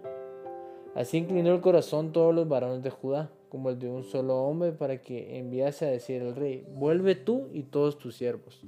Así 0.95 1.17
inclinó 1.17 1.53
el 1.53 1.61
corazón 1.61 2.11
todos 2.11 2.33
los 2.33 2.47
varones 2.47 2.81
de 2.81 2.89
Judá, 2.89 3.29
como 3.51 3.69
el 3.69 3.77
de 3.77 3.89
un 3.89 4.03
solo 4.03 4.43
hombre, 4.43 4.71
para 4.71 5.01
que 5.01 5.37
enviase 5.37 5.85
a 5.85 5.91
decir 5.91 6.23
al 6.23 6.35
rey, 6.35 6.65
vuelve 6.73 7.13
tú 7.13 7.49
y 7.51 7.63
todos 7.63 7.99
tus 7.99 8.15
siervos. 8.15 8.63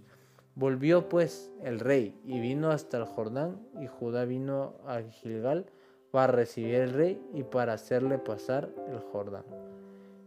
Volvió 0.53 1.09
pues 1.09 1.51
el 1.63 1.79
rey 1.79 2.13
y 2.25 2.39
vino 2.39 2.69
hasta 2.69 2.97
el 2.97 3.05
Jordán, 3.05 3.59
y 3.81 3.87
Judá 3.87 4.25
vino 4.25 4.75
a 4.85 5.01
Gilgal 5.01 5.65
para 6.11 6.33
recibir 6.33 6.75
el 6.75 6.93
rey 6.93 7.19
y 7.33 7.41
para 7.41 7.73
hacerle 7.73 8.19
pasar 8.19 8.69
el 8.87 8.99
Jordán 8.99 9.45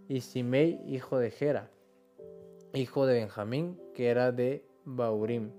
y 0.09 0.21
Simei, 0.21 0.81
hijo 0.87 1.19
de 1.19 1.31
Gera, 1.31 1.71
hijo 2.75 3.07
de 3.07 3.15
Benjamín, 3.15 3.79
que 3.95 4.09
era 4.09 4.33
de 4.33 4.65
Baurim. 4.85 5.51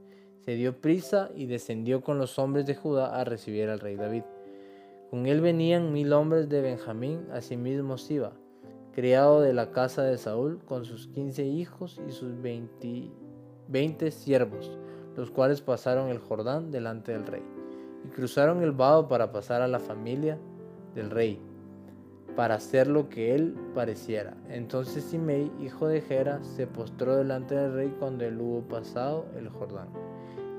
Se 0.46 0.56
dio 0.56 0.80
prisa 0.80 1.30
y 1.36 1.48
descendió 1.48 2.02
con 2.02 2.18
los 2.18 2.40
hombres 2.40 2.66
de 2.66 2.76
Judá 2.76 3.20
a 3.20 3.24
recibir 3.26 3.70
al 3.70 3.80
rey 3.80 3.96
David. 3.96 4.24
Con 5.10 5.26
él 5.26 5.42
venían 5.42 5.92
mil 5.92 6.14
hombres 6.14 6.48
de 6.50 6.62
Benjamín, 6.62 7.28
asimismo 7.32 7.98
Siba, 7.98 8.34
criado 8.98 9.42
de 9.42 9.54
la 9.54 9.70
casa 9.70 10.02
de 10.02 10.18
Saúl, 10.18 10.58
con 10.66 10.84
sus 10.84 11.06
quince 11.06 11.46
hijos 11.46 12.02
y 12.08 12.12
sus 12.12 12.32
veinte 12.42 14.10
siervos, 14.10 14.76
los 15.16 15.30
cuales 15.30 15.62
pasaron 15.62 16.10
el 16.10 16.18
Jordán 16.18 16.72
delante 16.72 17.12
del 17.12 17.28
rey, 17.28 17.44
y 18.04 18.08
cruzaron 18.08 18.64
el 18.64 18.72
vado 18.72 19.08
para 19.08 19.32
pasar 19.32 19.62
a 19.62 19.68
la 19.68 19.78
familia 19.78 20.40
del 20.96 21.12
rey 21.12 21.40
para 22.36 22.56
hacer 22.56 22.88
lo 22.88 23.08
que 23.08 23.36
él 23.36 23.56
pareciera. 23.76 24.36
Entonces 24.50 25.04
Simei, 25.04 25.52
hijo 25.62 25.88
de 25.88 26.02
Gera, 26.02 26.44
se 26.44 26.66
postró 26.66 27.18
delante 27.18 27.54
del 27.54 27.74
rey 27.74 27.96
cuando 28.00 28.26
él 28.26 28.42
hubo 28.42 28.62
pasado 28.62 29.28
el 29.38 29.50
Jordán. 29.50 29.90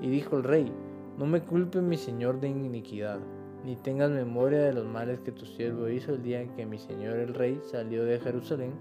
Y 0.01 0.11
dijo 0.11 0.37
el 0.37 0.45
rey, 0.45 0.73
no 1.17 1.27
me 1.27 1.43
culpe 1.43 1.81
mi 1.81 1.97
señor 1.97 2.39
de 2.39 2.47
iniquidad, 2.49 3.19
ni 3.65 3.77
tengas 3.77 4.11
memoria 4.11 4.61
de 4.61 4.73
los 4.73 4.87
males 4.87 5.21
que 5.21 5.33
tu 5.33 5.45
siervo 5.45 5.89
hizo 5.89 6.15
el 6.15 6.23
día 6.23 6.41
en 6.41 6.51
que 6.51 6.67
mi 6.67 6.79
señor 6.79 7.19
el 7.19 7.35
rey 7.35 7.61
salió 7.63 8.05
de 8.05 8.21
Jerusalén, 8.21 8.73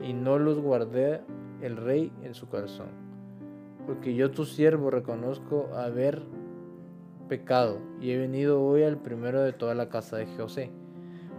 y 0.00 0.12
no 0.12 0.38
los 0.38 0.58
guardé 0.58 1.20
el 1.62 1.76
rey 1.76 2.12
en 2.22 2.34
su 2.34 2.48
corazón. 2.48 2.88
Porque 3.86 4.14
yo 4.14 4.30
tu 4.30 4.44
siervo 4.44 4.90
reconozco 4.90 5.68
haber 5.74 6.22
pecado, 7.28 7.78
y 8.00 8.10
he 8.10 8.18
venido 8.18 8.62
hoy 8.62 8.82
al 8.82 8.98
primero 8.98 9.42
de 9.42 9.52
toda 9.52 9.74
la 9.74 9.88
casa 9.88 10.16
de 10.16 10.26
José 10.26 10.70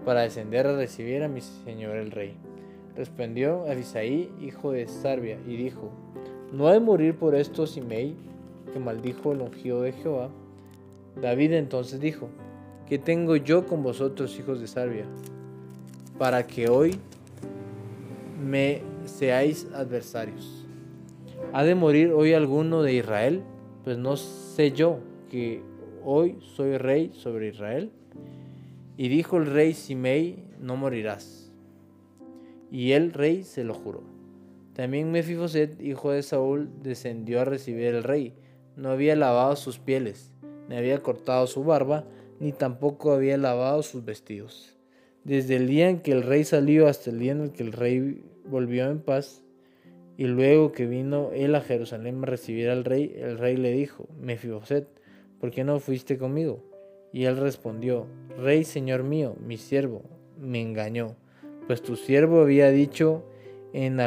para 0.05 0.21
descender 0.21 0.67
a 0.67 0.77
recibir 0.77 1.23
a 1.23 1.27
mi 1.27 1.41
señor 1.41 1.95
el 1.95 2.11
rey. 2.11 2.37
Respondió 2.95 3.65
Abisaí, 3.69 4.31
hijo 4.39 4.71
de 4.71 4.87
Sarbia, 4.87 5.39
y 5.45 5.57
dijo, 5.57 5.91
¿no 6.53 6.67
ha 6.67 6.73
de 6.73 6.79
morir 6.79 7.17
por 7.17 7.35
esto 7.35 7.67
Simei, 7.67 8.15
que 8.71 8.79
maldijo 8.79 9.31
el 9.31 9.41
ungido 9.41 9.81
de 9.81 9.91
Jehová? 9.91 10.29
David 11.21 11.53
entonces 11.53 11.99
dijo, 11.99 12.29
¿qué 12.87 12.97
tengo 12.99 13.35
yo 13.35 13.65
con 13.65 13.83
vosotros, 13.83 14.37
hijos 14.39 14.59
de 14.59 14.67
Sarbia, 14.67 15.05
para 16.17 16.45
que 16.45 16.69
hoy 16.69 16.99
me 18.43 18.81
seáis 19.05 19.67
adversarios? 19.73 20.65
¿Ha 21.53 21.63
de 21.63 21.75
morir 21.75 22.11
hoy 22.11 22.33
alguno 22.33 22.83
de 22.83 22.93
Israel? 22.93 23.43
Pues 23.83 23.97
no 23.97 24.17
sé 24.17 24.71
yo 24.71 24.99
que 25.29 25.61
hoy 26.03 26.37
soy 26.55 26.77
rey 26.77 27.11
sobre 27.13 27.49
Israel. 27.49 27.91
Y 28.97 29.09
dijo 29.09 29.37
el 29.37 29.47
rey 29.47 29.73
Simei, 29.73 30.43
no 30.59 30.75
morirás. 30.75 31.51
Y 32.71 32.91
el 32.93 33.13
rey 33.13 33.43
se 33.43 33.63
lo 33.63 33.73
juró. 33.73 34.03
También 34.73 35.11
Mefiboset, 35.11 35.81
hijo 35.81 36.11
de 36.11 36.23
Saúl, 36.23 36.69
descendió 36.81 37.41
a 37.41 37.45
recibir 37.45 37.95
al 37.95 38.03
rey. 38.03 38.33
No 38.75 38.89
había 38.89 39.15
lavado 39.15 39.55
sus 39.55 39.79
pieles, 39.79 40.33
ni 40.67 40.75
había 40.75 41.01
cortado 41.01 41.47
su 41.47 41.63
barba, 41.63 42.05
ni 42.39 42.51
tampoco 42.51 43.13
había 43.13 43.37
lavado 43.37 43.83
sus 43.83 44.05
vestidos. 44.05 44.75
Desde 45.23 45.55
el 45.55 45.67
día 45.67 45.89
en 45.89 46.01
que 46.01 46.11
el 46.11 46.23
rey 46.23 46.43
salió 46.43 46.87
hasta 46.87 47.09
el 47.09 47.19
día 47.19 47.31
en 47.31 47.49
que 47.49 47.63
el 47.63 47.71
rey 47.71 48.23
volvió 48.45 48.89
en 48.89 48.99
paz, 48.99 49.41
y 50.17 50.25
luego 50.25 50.71
que 50.71 50.85
vino 50.85 51.31
él 51.33 51.55
a 51.55 51.61
Jerusalén 51.61 52.23
a 52.23 52.25
recibir 52.25 52.69
al 52.69 52.85
rey, 52.85 53.13
el 53.17 53.37
rey 53.37 53.57
le 53.57 53.71
dijo, 53.71 54.07
Mefiboset, 54.21 54.87
¿por 55.39 55.51
qué 55.51 55.63
no 55.63 55.79
fuiste 55.79 56.17
conmigo? 56.17 56.63
Y 57.11 57.25
él 57.25 57.37
respondió, 57.37 58.07
Rey, 58.37 58.63
señor 58.63 59.03
mío, 59.03 59.35
mi 59.45 59.57
siervo, 59.57 60.03
me 60.39 60.61
engañó, 60.61 61.15
pues 61.67 61.81
tu 61.81 61.95
siervo 61.95 62.41
había 62.41 62.69
dicho, 62.69 63.25
en 63.73 63.97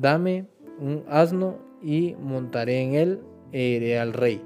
dame 0.00 0.46
un 0.78 1.04
asno 1.08 1.58
y 1.82 2.14
montaré 2.14 2.82
en 2.82 2.94
él 2.94 3.20
e 3.52 3.62
iré 3.62 3.98
al 3.98 4.12
rey, 4.12 4.40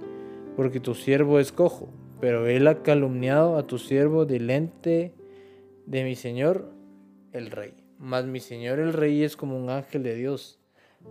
porque 0.56 0.80
tu 0.80 0.94
siervo 0.94 1.38
es 1.38 1.52
cojo, 1.52 1.88
pero 2.24 2.46
él 2.46 2.66
ha 2.68 2.82
calumniado 2.82 3.58
a 3.58 3.66
tu 3.66 3.76
siervo 3.76 4.24
delante 4.24 5.12
de 5.84 6.04
mi 6.04 6.14
señor 6.14 6.72
el 7.32 7.50
rey. 7.50 7.74
Mas 7.98 8.24
mi 8.24 8.40
señor 8.40 8.78
el 8.78 8.94
rey 8.94 9.22
es 9.22 9.36
como 9.36 9.58
un 9.58 9.68
ángel 9.68 10.02
de 10.02 10.14
Dios. 10.14 10.58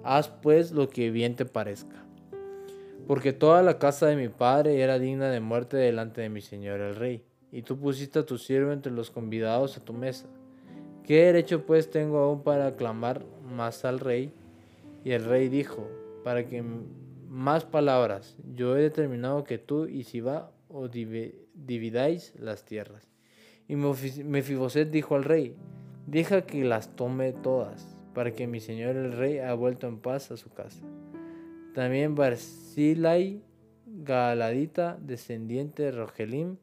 Haz 0.04 0.30
pues 0.30 0.72
lo 0.72 0.90
que 0.90 1.12
bien 1.12 1.36
te 1.36 1.46
parezca 1.46 2.04
porque 3.08 3.34
toda 3.34 3.62
la 3.64 3.80
casa 3.80 4.08
de 4.08 4.16
mi 4.16 4.30
padre 4.30 4.82
era 4.82 5.00
digna 5.00 5.30
de 5.30 5.40
muerte 5.40 5.78
delante 5.78 6.22
de 6.22 6.30
mi 6.30 6.42
señor 6.42 6.80
el 6.80 6.96
rey, 6.96 7.24
y 7.52 7.62
tú 7.62 7.78
pusiste 7.78 8.20
a 8.20 8.26
tu 8.26 8.38
siervo 8.38 8.72
entre 8.72 8.92
los 8.92 9.12
convidados 9.12 9.78
a 9.78 9.84
tu 9.84 9.94
mesa. 9.94 10.26
¿Qué 11.04 11.26
derecho 11.26 11.66
pues 11.66 11.92
tengo 11.92 12.20
aún 12.20 12.44
para 12.44 12.68
aclamar 12.68 13.26
más 13.46 13.84
al 13.84 14.00
rey? 14.00 14.32
Y 15.04 15.12
el 15.12 15.26
rey 15.26 15.50
dijo, 15.50 15.86
para 16.24 16.48
que 16.48 16.64
más 17.28 17.66
palabras, 17.66 18.38
yo 18.56 18.78
he 18.78 18.82
determinado 18.82 19.44
que 19.44 19.58
tú 19.58 19.86
y 19.86 20.04
Siba 20.04 20.53
os 20.74 20.92
dividáis 20.92 22.34
las 22.38 22.66
tierras. 22.66 23.08
Y 23.68 23.76
Mefiboset 23.76 24.90
dijo 24.90 25.16
al 25.16 25.24
rey, 25.24 25.56
deja 26.08 26.46
que 26.46 26.66
las 26.66 26.96
tome 26.96 27.32
todas, 27.32 27.96
para 28.14 28.34
que 28.34 28.48
mi 28.48 28.60
señor 28.60 28.96
el 28.96 29.14
rey 29.14 29.38
ha 29.38 29.54
vuelto 29.54 29.88
en 29.88 30.00
paz 30.00 30.32
a 30.32 30.38
su 30.38 30.50
casa. 30.50 30.84
También 31.74 32.16
Barzilai 32.16 33.42
Galadita, 33.86 34.98
descendiente 35.00 35.84
de 35.84 35.92
Rogelim, 35.92 36.58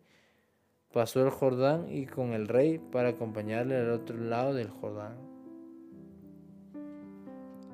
pasó 0.92 1.24
el 1.24 1.30
Jordán 1.30 1.86
y 1.88 2.06
con 2.06 2.32
el 2.32 2.48
rey 2.48 2.78
para 2.78 3.10
acompañarle 3.10 3.76
al 3.76 3.90
otro 3.90 4.18
lado 4.18 4.54
del 4.54 4.68
Jordán. 4.68 5.16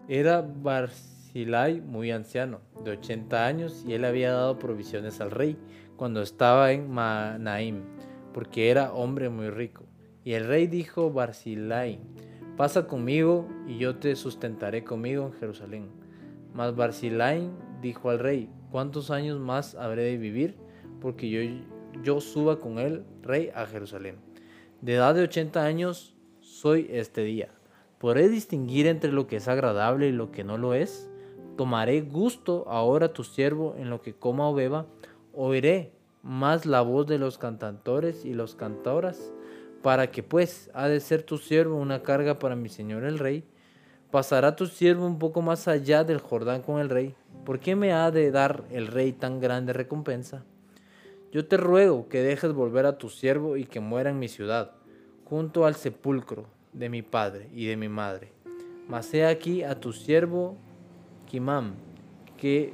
Era 0.09 0.43
Barzilai 1.37 1.83
muy 1.83 2.13
anciano, 2.13 2.63
de 2.83 2.93
80 2.93 3.47
años, 3.47 3.85
y 3.87 3.93
él 3.93 4.07
había 4.07 4.33
dado 4.33 4.59
provisiones 4.59 5.21
al 5.21 5.31
rey 5.31 5.59
cuando 5.97 6.23
estaba 6.23 6.73
en 6.73 6.91
Manaim, 6.91 7.83
porque 8.33 8.71
era 8.71 8.95
hombre 8.95 9.29
muy 9.29 9.51
rico. 9.51 9.85
Y 10.25 10.33
el 10.33 10.47
rey 10.47 10.67
dijo 10.67 11.11
Barzillai, 11.11 12.01
pasa 12.57 12.87
conmigo 12.87 13.47
y 13.67 13.77
yo 13.77 13.97
te 13.97 14.17
sustentaré 14.17 14.83
conmigo 14.83 15.27
en 15.27 15.35
Jerusalén. 15.35 15.89
Mas 16.55 16.75
Barzillai 16.75 17.51
dijo 17.83 18.09
al 18.09 18.19
rey, 18.19 18.49
¿cuántos 18.71 19.11
años 19.11 19.39
más 19.39 19.75
habré 19.75 20.05
de 20.05 20.17
vivir? 20.17 20.57
Porque 21.03 21.29
yo, 21.29 21.41
yo 22.03 22.23
suba 22.23 22.61
con 22.61 22.79
él, 22.79 23.05
rey, 23.21 23.51
a 23.55 23.67
Jerusalén. 23.67 24.17
De 24.81 24.95
edad 24.95 25.15
de 25.15 25.25
80 25.25 25.63
años 25.63 26.17
soy 26.41 26.87
este 26.91 27.25
día. 27.25 27.51
¿Podré 27.99 28.31
distinguir 28.31 28.87
entre 28.87 29.13
lo 29.13 29.27
que 29.27 29.37
es 29.37 29.49
agradable 29.49 30.09
y 30.09 30.13
lo 30.13 30.33
que 30.33 30.43
no 30.43 30.57
lo 30.57 30.73
es? 30.73 31.11
¿Tomaré 31.57 32.03
gusto 32.03 32.67
ahora 32.69 33.15
tu 33.15 33.25
siervo 33.25 33.75
en 33.79 33.89
lo 33.89 34.03
que 34.03 34.13
coma 34.15 34.49
o 34.49 34.55
beba? 34.55 34.85
¿Oiré 35.33 35.91
más 36.23 36.67
la 36.67 36.83
voz 36.83 37.07
de 37.07 37.19
los 37.19 37.39
cantantores 37.39 38.27
y 38.27 38.35
los 38.35 38.55
cantoras? 38.55 39.33
Para 39.83 40.11
que 40.11 40.23
pues 40.23 40.71
ha 40.75 40.87
de 40.89 41.01
ser 41.01 41.23
tu 41.23 41.39
siervo 41.39 41.77
una 41.77 42.03
carga 42.03 42.39
para 42.39 42.57
mi 42.57 42.69
señor 42.69 43.05
el 43.05 43.19
rey. 43.19 43.43
¿Pasará 44.11 44.55
tu 44.55 44.67
siervo 44.67 45.07
un 45.07 45.19
poco 45.19 45.41
más 45.41 45.67
allá 45.67 46.05
del 46.05 46.19
Jordán 46.19 46.61
con 46.61 46.79
el 46.79 46.91
rey? 46.91 47.15
¿Por 47.47 47.59
qué 47.59 47.75
me 47.75 47.93
ha 47.93 48.11
de 48.11 48.31
dar 48.31 48.65
el 48.71 48.87
rey 48.87 49.13
tan 49.13 49.41
grande 49.41 49.73
recompensa? 49.73 50.45
Yo 51.33 51.47
te 51.47 51.57
ruego 51.57 52.09
que 52.09 52.21
dejes 52.21 52.53
volver 52.53 52.85
a 52.85 52.99
tu 52.99 53.09
siervo 53.09 53.57
y 53.57 53.65
que 53.65 53.81
muera 53.81 54.11
en 54.11 54.19
mi 54.19 54.29
ciudad, 54.29 54.73
junto 55.25 55.65
al 55.65 55.75
sepulcro 55.75 56.47
de 56.75 56.91
mi 56.91 57.01
padre 57.01 57.49
y 57.55 57.67
de 57.67 57.77
mi 57.77 57.89
madre. 57.89 58.33
Mas 58.89 59.13
he 59.15 59.27
aquí 59.27 59.63
a 59.63 59.81
tu 59.81 59.93
siervo 59.93 60.59
Kimam, 61.27 61.75
que 62.39 62.73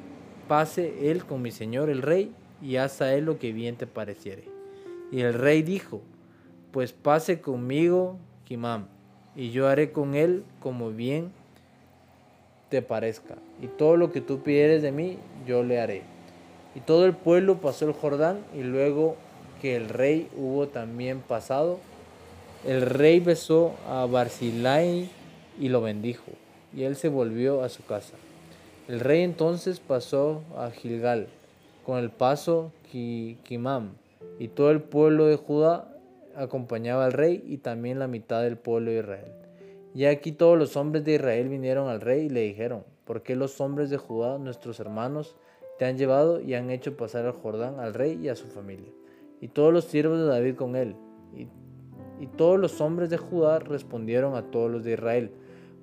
pase 0.48 1.10
él 1.10 1.24
con 1.24 1.42
mi 1.42 1.50
señor 1.50 1.90
el 1.90 2.02
rey, 2.02 2.32
y 2.62 2.76
haz 2.76 3.02
a 3.02 3.14
él 3.14 3.24
lo 3.24 3.38
que 3.38 3.52
bien 3.52 3.76
te 3.76 3.86
pareciere. 3.86 4.44
Y 5.10 5.20
el 5.20 5.34
rey 5.34 5.62
dijo, 5.62 6.00
pues 6.70 6.92
pase 6.92 7.40
conmigo 7.40 8.18
Kimam, 8.44 8.86
y 9.34 9.50
yo 9.50 9.68
haré 9.68 9.92
con 9.92 10.14
él 10.14 10.44
como 10.60 10.90
bien 10.90 11.32
te 12.68 12.82
parezca, 12.82 13.36
y 13.60 13.66
todo 13.66 13.96
lo 13.96 14.12
que 14.12 14.20
tú 14.20 14.40
pidieres 14.40 14.82
de 14.82 14.92
mí, 14.92 15.18
yo 15.46 15.62
le 15.62 15.80
haré. 15.80 16.02
Y 16.74 16.80
todo 16.80 17.04
el 17.04 17.14
pueblo 17.14 17.60
pasó 17.60 17.86
el 17.86 17.92
Jordán, 17.92 18.38
y 18.56 18.62
luego 18.62 19.16
que 19.60 19.76
el 19.76 19.88
rey 19.88 20.28
hubo 20.36 20.68
también 20.68 21.20
pasado, 21.20 21.78
el 22.66 22.82
rey 22.82 23.20
besó 23.20 23.74
a 23.88 24.06
Barzillai 24.06 25.10
y 25.58 25.68
lo 25.68 25.82
bendijo, 25.82 26.30
y 26.74 26.84
él 26.84 26.96
se 26.96 27.08
volvió 27.08 27.62
a 27.62 27.68
su 27.68 27.84
casa. 27.84 28.14
El 28.88 28.98
rey 28.98 29.22
entonces 29.22 29.78
pasó 29.78 30.42
a 30.56 30.70
Gilgal, 30.70 31.28
con 31.86 31.98
el 31.98 32.10
paso 32.10 32.72
Kimam, 32.90 33.92
y 34.40 34.48
todo 34.48 34.72
el 34.72 34.82
pueblo 34.82 35.26
de 35.26 35.36
Judá 35.36 35.96
acompañaba 36.34 37.04
al 37.04 37.12
rey 37.12 37.44
y 37.46 37.58
también 37.58 38.00
la 38.00 38.08
mitad 38.08 38.42
del 38.42 38.56
pueblo 38.56 38.90
de 38.90 38.98
Israel. 38.98 39.32
Y 39.94 40.06
aquí 40.06 40.32
todos 40.32 40.58
los 40.58 40.76
hombres 40.76 41.04
de 41.04 41.14
Israel 41.14 41.48
vinieron 41.48 41.88
al 41.88 42.00
rey 42.00 42.26
y 42.26 42.28
le 42.28 42.40
dijeron, 42.40 42.82
¿por 43.04 43.22
qué 43.22 43.36
los 43.36 43.60
hombres 43.60 43.88
de 43.88 43.98
Judá, 43.98 44.38
nuestros 44.38 44.80
hermanos, 44.80 45.36
te 45.78 45.84
han 45.84 45.96
llevado 45.96 46.40
y 46.40 46.54
han 46.54 46.70
hecho 46.70 46.96
pasar 46.96 47.24
al 47.26 47.32
Jordán 47.32 47.78
al 47.78 47.94
rey 47.94 48.18
y 48.20 48.30
a 48.30 48.36
su 48.36 48.48
familia? 48.48 48.90
Y 49.40 49.46
todos 49.46 49.72
los 49.72 49.84
siervos 49.84 50.18
de 50.18 50.26
David 50.26 50.56
con 50.56 50.74
él, 50.74 50.96
y 52.18 52.26
todos 52.26 52.58
los 52.58 52.80
hombres 52.80 53.10
de 53.10 53.16
Judá 53.16 53.60
respondieron 53.60 54.34
a 54.34 54.50
todos 54.50 54.70
los 54.70 54.82
de 54.82 54.94
Israel, 54.94 55.30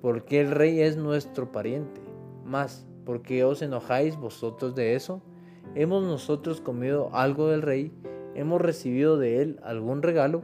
porque 0.02 0.40
el 0.40 0.50
rey 0.50 0.80
es 0.80 0.96
nuestro 0.96 1.50
pariente. 1.50 2.00
Mas, 2.44 2.86
¿por 3.04 3.22
qué 3.22 3.44
os 3.44 3.62
enojáis 3.62 4.16
vosotros 4.16 4.74
de 4.74 4.94
eso? 4.94 5.22
¿Hemos 5.74 6.04
nosotros 6.04 6.60
comido 6.60 7.10
algo 7.12 7.48
del 7.48 7.62
rey? 7.62 7.92
¿Hemos 8.34 8.60
recibido 8.60 9.18
de 9.18 9.42
él 9.42 9.60
algún 9.62 10.02
regalo? 10.02 10.42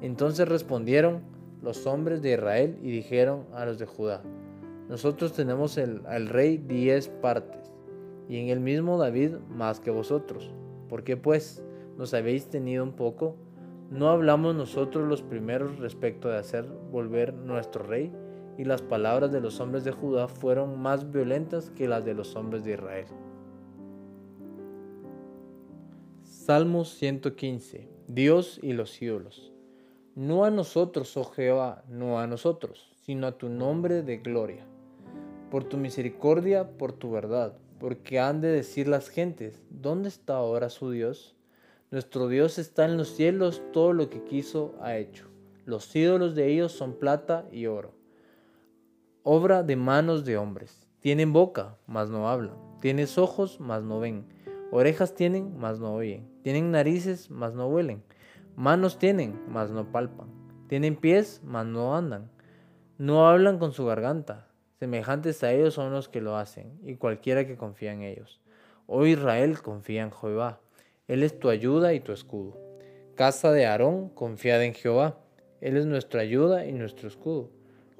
Entonces 0.00 0.48
respondieron 0.48 1.22
los 1.62 1.86
hombres 1.86 2.22
de 2.22 2.34
Israel 2.34 2.78
y 2.82 2.90
dijeron 2.90 3.46
a 3.52 3.64
los 3.64 3.78
de 3.78 3.86
Judá, 3.86 4.22
nosotros 4.88 5.32
tenemos 5.32 5.76
al 5.76 6.28
rey 6.28 6.56
diez 6.56 7.08
partes, 7.08 7.72
y 8.28 8.38
en 8.38 8.48
el 8.48 8.60
mismo 8.60 8.96
David 8.96 9.36
más 9.50 9.80
que 9.80 9.90
vosotros. 9.90 10.52
¿Por 10.88 11.04
qué 11.04 11.16
pues 11.16 11.62
nos 11.96 12.14
habéis 12.14 12.48
tenido 12.48 12.84
un 12.84 12.92
poco? 12.92 13.36
¿No 13.90 14.08
hablamos 14.08 14.54
nosotros 14.54 15.08
los 15.08 15.22
primeros 15.22 15.78
respecto 15.78 16.28
de 16.28 16.38
hacer 16.38 16.66
volver 16.90 17.34
nuestro 17.34 17.84
rey? 17.84 18.12
Y 18.58 18.64
las 18.64 18.82
palabras 18.82 19.32
de 19.32 19.40
los 19.40 19.60
hombres 19.60 19.84
de 19.84 19.92
Judá 19.92 20.28
fueron 20.28 20.78
más 20.78 21.10
violentas 21.10 21.70
que 21.70 21.88
las 21.88 22.04
de 22.04 22.12
los 22.12 22.36
hombres 22.36 22.64
de 22.64 22.72
Israel. 22.72 23.06
Salmos 26.24 26.88
115. 26.94 27.88
Dios 28.08 28.58
y 28.62 28.72
los 28.72 29.00
ídolos. 29.00 29.52
No 30.14 30.44
a 30.44 30.50
nosotros, 30.50 31.16
oh 31.16 31.24
Jehová, 31.24 31.84
no 31.88 32.18
a 32.18 32.26
nosotros, 32.26 32.90
sino 33.02 33.28
a 33.28 33.38
tu 33.38 33.48
nombre 33.48 34.02
de 34.02 34.16
gloria. 34.16 34.66
Por 35.50 35.64
tu 35.64 35.76
misericordia, 35.76 36.76
por 36.76 36.92
tu 36.92 37.10
verdad, 37.10 37.56
porque 37.78 38.18
han 38.18 38.40
de 38.40 38.48
decir 38.48 38.88
las 38.88 39.08
gentes, 39.08 39.62
¿dónde 39.70 40.08
está 40.08 40.36
ahora 40.36 40.70
su 40.70 40.90
Dios? 40.90 41.36
Nuestro 41.90 42.28
Dios 42.28 42.58
está 42.58 42.84
en 42.86 42.96
los 42.96 43.08
cielos, 43.10 43.62
todo 43.72 43.92
lo 43.92 44.10
que 44.10 44.24
quiso 44.24 44.74
ha 44.80 44.96
hecho. 44.96 45.26
Los 45.64 45.94
ídolos 45.94 46.34
de 46.34 46.50
ellos 46.52 46.72
son 46.72 46.94
plata 46.94 47.46
y 47.52 47.66
oro, 47.66 47.92
obra 49.28 49.62
de 49.62 49.76
manos 49.76 50.24
de 50.24 50.36
hombres. 50.36 50.86
Tienen 51.00 51.32
boca, 51.32 51.76
mas 51.86 52.08
no 52.10 52.28
hablan. 52.28 52.56
Tienen 52.80 53.06
ojos, 53.16 53.60
mas 53.60 53.82
no 53.82 54.00
ven. 54.00 54.26
Orejas 54.70 55.14
tienen, 55.14 55.58
mas 55.58 55.78
no 55.78 55.94
oyen. 55.94 56.28
Tienen 56.42 56.70
narices, 56.70 57.30
mas 57.30 57.54
no 57.54 57.66
huelen. 57.66 58.02
Manos 58.56 58.98
tienen, 58.98 59.40
mas 59.48 59.70
no 59.70 59.92
palpan. 59.92 60.28
Tienen 60.68 60.96
pies, 60.96 61.40
mas 61.44 61.66
no 61.66 61.94
andan. 61.94 62.30
No 62.96 63.28
hablan 63.28 63.58
con 63.58 63.72
su 63.72 63.84
garganta. 63.84 64.48
Semejantes 64.78 65.42
a 65.44 65.52
ellos 65.52 65.74
son 65.74 65.92
los 65.92 66.08
que 66.08 66.20
lo 66.20 66.36
hacen, 66.36 66.78
y 66.84 66.96
cualquiera 66.96 67.46
que 67.46 67.56
confía 67.56 67.92
en 67.92 68.02
ellos. 68.02 68.40
Oh 68.86 69.04
Israel, 69.04 69.60
confía 69.60 70.02
en 70.02 70.12
Jehová 70.12 70.60
él 71.08 71.22
es 71.22 71.38
tu 71.38 71.48
ayuda 71.48 71.94
y 71.94 72.00
tu 72.00 72.12
escudo. 72.12 72.58
Casa 73.14 73.50
de 73.50 73.64
Aarón, 73.64 74.10
confiad 74.10 74.62
en 74.62 74.74
Jehová. 74.74 75.18
Él 75.62 75.78
es 75.78 75.86
nuestra 75.86 76.20
ayuda 76.20 76.66
y 76.66 76.72
nuestro 76.72 77.08
escudo. 77.08 77.50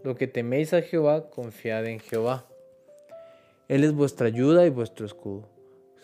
Lo 0.03 0.15
que 0.15 0.27
teméis 0.27 0.73
a 0.75 0.83
Jehová, 0.83 1.31
confiad 1.31 1.87
en 1.87 2.01
Jehová. 2.01 2.47
Él 3.69 3.85
es 3.85 3.93
vuestra 3.93 4.27
ayuda 4.27 4.67
y 4.67 4.71
vuestro 4.71 5.07
escudo. 5.07 5.49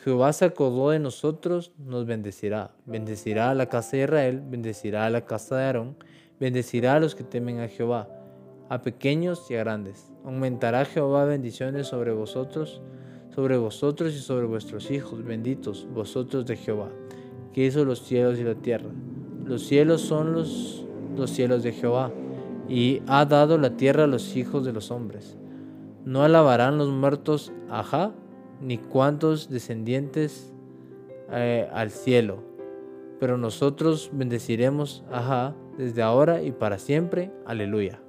Jehová 0.02 0.32
se 0.32 0.44
acordó 0.44 0.90
de 0.90 0.98
nosotros, 0.98 1.72
nos 1.78 2.04
bendecirá. 2.04 2.72
Bendecirá 2.84 3.50
a 3.50 3.54
la 3.54 3.68
casa 3.68 3.96
de 3.96 4.04
Israel, 4.04 4.42
bendecirá 4.44 5.06
a 5.06 5.10
la 5.10 5.24
casa 5.24 5.56
de 5.56 5.64
Aarón, 5.64 5.96
bendecirá 6.38 6.96
a 6.96 7.00
los 7.00 7.14
que 7.14 7.24
temen 7.24 7.60
a 7.60 7.68
Jehová, 7.68 8.08
a 8.68 8.82
pequeños 8.82 9.50
y 9.50 9.54
a 9.54 9.60
grandes. 9.60 10.12
Aumentará 10.24 10.84
Jehová 10.84 11.24
bendiciones 11.24 11.86
sobre 11.86 12.12
vosotros 12.12 12.82
sobre 13.34 13.56
vosotros 13.56 14.14
y 14.14 14.18
sobre 14.18 14.46
vuestros 14.46 14.90
hijos, 14.90 15.24
benditos 15.24 15.88
vosotros 15.92 16.46
de 16.46 16.56
Jehová, 16.56 16.90
que 17.52 17.66
hizo 17.66 17.84
los 17.84 18.02
cielos 18.02 18.38
y 18.38 18.44
la 18.44 18.54
tierra. 18.54 18.90
Los 19.44 19.66
cielos 19.66 20.02
son 20.02 20.32
los, 20.32 20.86
los 21.16 21.30
cielos 21.30 21.64
de 21.64 21.72
Jehová, 21.72 22.12
y 22.68 23.02
ha 23.06 23.24
dado 23.24 23.58
la 23.58 23.76
tierra 23.76 24.04
a 24.04 24.08
los 24.08 24.36
hijos 24.36 24.64
de 24.64 24.72
los 24.72 24.90
hombres. 24.90 25.36
No 26.04 26.22
alabarán 26.22 26.78
los 26.78 26.90
muertos 26.90 27.52
ajá, 27.70 28.12
ni 28.60 28.78
cuantos 28.78 29.48
descendientes 29.48 30.52
eh, 31.30 31.68
al 31.72 31.90
cielo, 31.90 32.42
pero 33.20 33.38
nosotros 33.38 34.10
bendeciremos 34.12 35.04
ajá 35.10 35.54
desde 35.78 36.02
ahora 36.02 36.42
y 36.42 36.52
para 36.52 36.78
siempre. 36.78 37.30
Aleluya. 37.46 38.00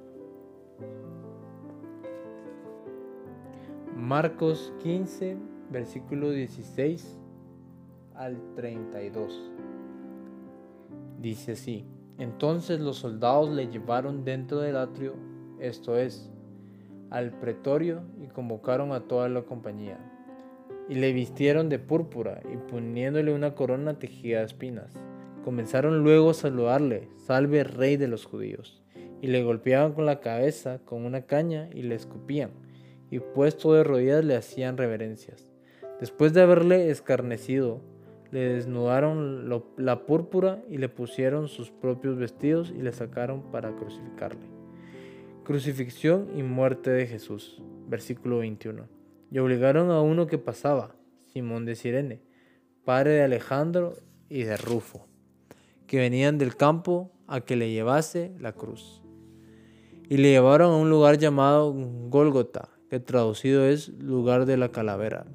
Marcos 3.96 4.72
15, 4.82 5.36
versículo 5.70 6.30
16 6.30 7.18
al 8.14 8.36
32. 8.54 9.52
Dice 11.20 11.52
así, 11.52 11.86
entonces 12.18 12.80
los 12.80 12.98
soldados 12.98 13.50
le 13.50 13.68
llevaron 13.68 14.24
dentro 14.24 14.60
del 14.60 14.76
atrio, 14.76 15.14
esto 15.60 15.96
es, 15.96 16.30
al 17.10 17.32
pretorio, 17.38 18.02
y 18.20 18.26
convocaron 18.28 18.92
a 18.92 19.00
toda 19.00 19.28
la 19.28 19.42
compañía. 19.42 19.98
Y 20.88 20.94
le 20.94 21.12
vistieron 21.12 21.68
de 21.68 21.78
púrpura 21.78 22.40
y 22.52 22.56
poniéndole 22.70 23.34
una 23.34 23.54
corona 23.54 23.98
tejida 23.98 24.40
de 24.40 24.46
espinas. 24.46 24.92
Comenzaron 25.44 26.02
luego 26.02 26.30
a 26.30 26.34
saludarle, 26.34 27.08
salve 27.16 27.64
rey 27.64 27.96
de 27.96 28.08
los 28.08 28.24
judíos. 28.24 28.82
Y 29.20 29.28
le 29.28 29.42
golpeaban 29.42 29.92
con 29.92 30.06
la 30.06 30.20
cabeza 30.20 30.80
con 30.84 31.04
una 31.04 31.22
caña 31.22 31.68
y 31.72 31.82
le 31.82 31.94
escupían 31.94 32.50
y 33.10 33.20
puesto 33.20 33.72
de 33.72 33.84
rodillas 33.84 34.24
le 34.24 34.36
hacían 34.36 34.76
reverencias. 34.76 35.50
Después 36.00 36.32
de 36.34 36.42
haberle 36.42 36.90
escarnecido, 36.90 37.80
le 38.30 38.40
desnudaron 38.54 39.48
la 39.76 40.06
púrpura 40.06 40.62
y 40.68 40.78
le 40.78 40.88
pusieron 40.88 41.48
sus 41.48 41.70
propios 41.70 42.16
vestidos 42.16 42.72
y 42.76 42.82
le 42.82 42.92
sacaron 42.92 43.50
para 43.50 43.74
crucificarle. 43.76 44.46
Crucifixión 45.44 46.28
y 46.36 46.42
muerte 46.42 46.90
de 46.90 47.06
Jesús. 47.06 47.62
Versículo 47.88 48.38
21. 48.38 48.88
Y 49.30 49.38
obligaron 49.38 49.90
a 49.90 50.00
uno 50.00 50.26
que 50.26 50.38
pasaba, 50.38 50.96
Simón 51.26 51.64
de 51.64 51.76
Sirene, 51.76 52.20
padre 52.84 53.12
de 53.12 53.22
Alejandro 53.22 53.94
y 54.28 54.42
de 54.42 54.56
Rufo, 54.56 55.06
que 55.86 55.98
venían 55.98 56.38
del 56.38 56.56
campo 56.56 57.12
a 57.26 57.40
que 57.40 57.56
le 57.56 57.70
llevase 57.70 58.32
la 58.40 58.52
cruz. 58.52 59.02
Y 60.08 60.16
le 60.16 60.30
llevaron 60.30 60.72
a 60.72 60.76
un 60.76 60.90
lugar 60.90 61.18
llamado 61.18 61.72
Gólgota, 62.08 62.68
que 62.90 63.00
traducido 63.00 63.66
es 63.66 63.88
lugar 63.88 64.46
de 64.46 64.56
la 64.56 64.70
calavera. 64.70 65.26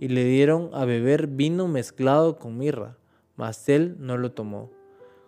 Y 0.00 0.08
le 0.08 0.24
dieron 0.24 0.70
a 0.72 0.84
beber 0.84 1.26
vino 1.26 1.68
mezclado 1.68 2.36
con 2.38 2.58
mirra, 2.58 2.98
mas 3.36 3.68
él 3.68 3.96
no 3.98 4.16
lo 4.18 4.32
tomó. 4.32 4.70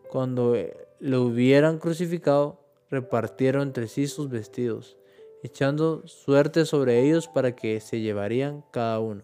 Cuando 0.08 0.54
lo 1.00 1.22
hubieran 1.22 1.78
crucificado, 1.78 2.60
repartieron 2.90 3.62
entre 3.62 3.88
sí 3.88 4.06
sus 4.06 4.28
vestidos, 4.28 4.96
echando 5.42 6.06
suerte 6.06 6.64
sobre 6.64 7.00
ellos 7.02 7.28
para 7.28 7.54
que 7.54 7.80
se 7.80 8.00
llevarían 8.00 8.64
cada 8.70 8.98
uno. 9.00 9.22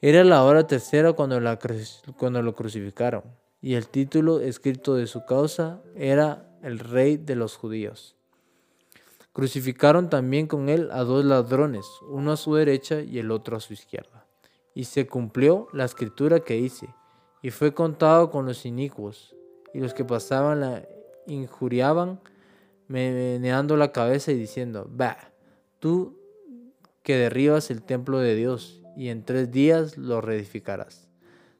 Era 0.00 0.22
la 0.24 0.44
hora 0.44 0.66
tercera 0.66 1.12
cuando, 1.12 1.40
cuando 2.16 2.42
lo 2.42 2.54
crucificaron, 2.54 3.24
y 3.60 3.74
el 3.74 3.88
título 3.88 4.40
escrito 4.40 4.94
de 4.94 5.06
su 5.06 5.24
causa 5.24 5.82
era 5.96 6.48
el 6.62 6.78
Rey 6.78 7.16
de 7.16 7.34
los 7.34 7.56
Judíos. 7.56 8.14
Crucificaron 9.32 10.08
también 10.10 10.46
con 10.46 10.68
él 10.68 10.90
a 10.92 11.04
dos 11.04 11.24
ladrones, 11.24 11.86
uno 12.08 12.32
a 12.32 12.36
su 12.36 12.54
derecha 12.54 13.00
y 13.02 13.18
el 13.18 13.30
otro 13.30 13.56
a 13.56 13.60
su 13.60 13.72
izquierda. 13.72 14.17
Y 14.78 14.84
se 14.84 15.08
cumplió 15.08 15.66
la 15.72 15.84
escritura 15.84 16.38
que 16.38 16.56
hice, 16.56 16.94
y 17.42 17.50
fue 17.50 17.74
contado 17.74 18.30
con 18.30 18.46
los 18.46 18.64
inicuos, 18.64 19.34
y 19.74 19.80
los 19.80 19.92
que 19.92 20.04
pasaban 20.04 20.60
la 20.60 20.86
injuriaban, 21.26 22.20
meneando 22.86 23.76
la 23.76 23.90
cabeza 23.90 24.30
y 24.30 24.36
diciendo, 24.36 24.88
Bah, 24.88 25.32
tú 25.80 26.20
que 27.02 27.16
derribas 27.16 27.72
el 27.72 27.82
templo 27.82 28.20
de 28.20 28.36
Dios, 28.36 28.80
y 28.96 29.08
en 29.08 29.24
tres 29.24 29.50
días 29.50 29.98
lo 29.98 30.20
reedificarás. 30.20 31.08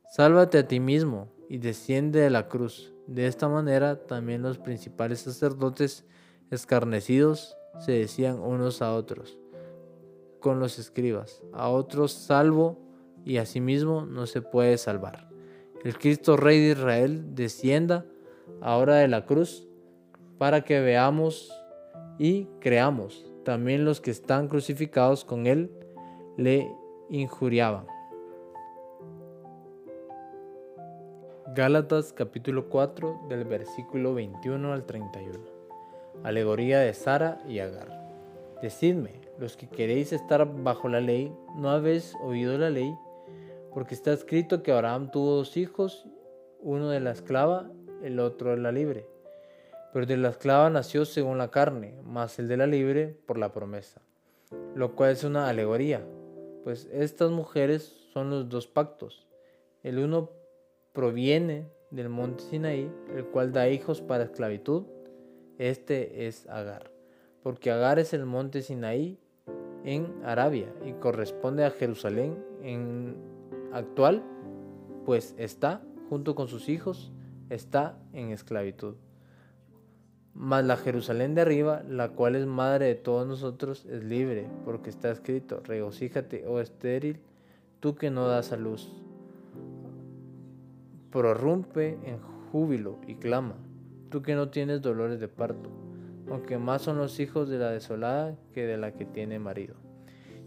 Sálvate 0.09 0.59
a 0.59 0.69
ti 0.69 0.79
mismo 0.79 1.27
y 1.49 1.59
desciende 1.59 2.21
de 2.21 2.31
la 2.31 2.47
cruz. 2.47 2.95
De 3.09 3.27
esta 3.27 3.49
manera 3.49 4.07
también 4.07 4.43
los 4.43 4.59
principales 4.59 5.23
sacerdotes 5.23 6.07
escarnecidos 6.53 7.57
se 7.81 7.91
decían 7.91 8.39
unos 8.39 8.81
a 8.81 8.95
otros 8.95 9.41
con 10.39 10.61
los 10.61 10.79
escribas, 10.79 11.43
a 11.53 11.69
otros 11.69 12.13
salvo 12.13 12.88
y 13.29 13.37
a 13.37 13.45
sí 13.45 13.61
mismo 13.61 14.07
no 14.07 14.27
se 14.27 14.41
puede 14.41 14.79
salvar. 14.79 15.29
El 15.85 15.99
Cristo 15.99 16.39
Rey 16.39 16.61
de 16.61 16.73
Israel 16.73 17.35
descienda 17.35 18.07
ahora 18.63 18.97
de 18.97 19.07
la 19.07 19.27
cruz 19.27 19.69
para 20.39 20.63
que 20.63 20.81
veamos 20.81 21.53
y 22.19 22.47
creamos. 22.59 23.31
También 23.45 23.85
los 23.85 24.01
que 24.01 24.11
están 24.11 24.49
crucificados 24.49 25.27
con 25.27 25.47
él 25.47 25.71
le 26.39 26.73
injuriaban. 27.11 27.87
Gálatas 31.55 32.15
capítulo 32.15 32.71
4 32.71 33.27
del 33.29 33.45
versículo 33.45 34.15
21 34.15 34.73
al 34.73 34.87
31. 34.87 35.39
Alegoría 36.25 36.81
de 36.81 36.95
Sara 36.95 37.43
y 37.47 37.59
Agar. 37.59 38.09
Decidme, 38.63 39.21
los 39.39 39.59
que 39.59 39.69
queréis 39.69 40.15
estar 40.15 40.51
bajo 40.63 40.89
la 40.89 41.03
ley, 41.03 41.31
¿no 41.57 41.69
habéis 41.69 42.15
oído 42.23 42.57
la 42.57 42.71
ley? 42.71 42.97
Porque 43.79 43.95
está 43.95 44.13
escrito 44.13 44.65
que 44.65 44.73
Abraham 44.73 45.13
tuvo 45.13 45.37
dos 45.37 45.57
hijos, 45.57 46.05
uno 46.59 46.89
de 46.89 46.99
la 46.99 47.13
esclava, 47.13 47.71
el 48.03 48.19
otro 48.19 48.51
de 48.51 48.57
la 48.57 48.73
libre. 48.73 49.07
Pero 49.93 50.05
de 50.05 50.17
la 50.17 50.31
esclava 50.31 50.69
nació 50.69 51.05
según 51.05 51.39
la 51.39 51.53
carne, 51.53 51.95
más 52.03 52.41
el 52.41 52.49
de 52.49 52.57
la 52.57 52.67
libre 52.67 53.17
por 53.25 53.39
la 53.39 53.53
promesa. 53.53 54.03
Lo 54.75 54.97
cual 54.97 55.13
es 55.13 55.23
una 55.23 55.49
alegoría, 55.49 56.05
pues 56.65 56.89
estas 56.91 57.31
mujeres 57.31 57.85
son 58.13 58.31
los 58.31 58.49
dos 58.49 58.67
pactos. 58.67 59.29
El 59.85 60.01
uno 60.01 60.31
proviene 60.93 61.69
del 61.93 62.09
monte 62.09 62.43
Sinaí, 62.43 62.91
el 63.15 63.27
cual 63.27 63.53
da 63.53 63.69
hijos 63.69 64.01
para 64.01 64.25
esclavitud, 64.25 64.87
este 65.59 66.27
es 66.27 66.49
Agar, 66.49 66.91
porque 67.45 67.71
Agar 67.71 68.01
es 68.01 68.13
el 68.13 68.27
monte 68.27 68.61
Sinaí 68.61 69.21
en 69.85 70.21
Arabia 70.25 70.67
y 70.85 70.95
corresponde 70.95 71.65
a 71.65 71.71
Jerusalén 71.71 72.45
en 72.61 73.38
actual, 73.73 74.23
pues 75.05 75.35
está, 75.39 75.83
junto 76.09 76.35
con 76.35 76.49
sus 76.49 76.69
hijos, 76.69 77.13
está 77.51 77.99
en 78.13 78.31
esclavitud. 78.31 78.95
Mas 80.35 80.65
la 80.65 80.77
Jerusalén 80.77 81.35
de 81.35 81.41
arriba, 81.41 81.83
la 81.89 82.11
cual 82.11 82.37
es 82.37 82.47
madre 82.47 82.87
de 82.87 82.95
todos 82.95 83.27
nosotros, 83.27 83.85
es 83.87 84.05
libre, 84.05 84.47
porque 84.65 84.91
está 84.91 85.11
escrito, 85.11 85.61
regocíjate, 85.65 86.47
oh 86.47 86.61
estéril, 86.61 87.21
tú 87.81 87.97
que 87.97 88.11
no 88.11 88.29
das 88.29 88.53
a 88.53 88.57
luz. 88.57 88.93
Prorrumpe 91.11 91.99
en 92.05 92.21
júbilo 92.53 92.99
y 93.07 93.17
clama, 93.17 93.57
tú 94.11 94.23
que 94.23 94.35
no 94.35 94.51
tienes 94.51 94.81
dolores 94.81 95.19
de 95.19 95.29
parto, 95.29 95.71
aunque 96.31 96.59
más 96.59 96.83
son 96.83 96.99
los 96.99 97.19
hijos 97.19 97.49
de 97.49 97.59
la 97.59 97.71
desolada 97.71 98.37
que 98.53 98.67
de 98.67 98.77
la 98.77 98.93
que 98.93 99.05
tiene 99.05 99.39
marido. 99.39 99.75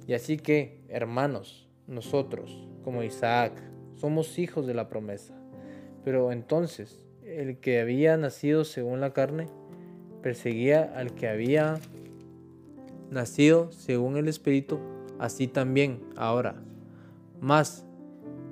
Y 0.07 0.13
así 0.13 0.37
que, 0.37 0.81
hermanos, 0.87 1.70
nosotros, 1.91 2.67
como 2.83 3.03
Isaac, 3.03 3.53
somos 3.95 4.39
hijos 4.39 4.65
de 4.65 4.73
la 4.73 4.87
promesa. 4.87 5.35
Pero 6.03 6.31
entonces, 6.31 7.05
el 7.23 7.59
que 7.59 7.79
había 7.79 8.17
nacido 8.17 8.63
según 8.63 9.01
la 9.01 9.13
carne, 9.13 9.47
perseguía 10.23 10.91
al 10.95 11.13
que 11.13 11.27
había 11.27 11.79
nacido 13.09 13.71
según 13.71 14.17
el 14.17 14.27
Espíritu, 14.27 14.79
así 15.19 15.47
también 15.47 16.01
ahora. 16.15 16.55
Más, 17.39 17.85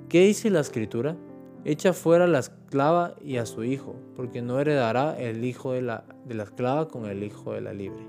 ¿qué 0.08 0.20
dice 0.20 0.50
la 0.50 0.60
Escritura? 0.60 1.16
Echa 1.64 1.92
fuera 1.92 2.26
la 2.26 2.38
esclava 2.38 3.16
y 3.22 3.36
a 3.36 3.46
su 3.46 3.64
hijo, 3.64 3.96
porque 4.16 4.42
no 4.42 4.60
heredará 4.60 5.18
el 5.18 5.44
hijo 5.44 5.72
de 5.72 5.82
la, 5.82 6.04
de 6.26 6.34
la 6.34 6.44
esclava 6.44 6.88
con 6.88 7.06
el 7.06 7.22
hijo 7.22 7.52
de 7.52 7.60
la 7.60 7.72
libre. 7.72 8.02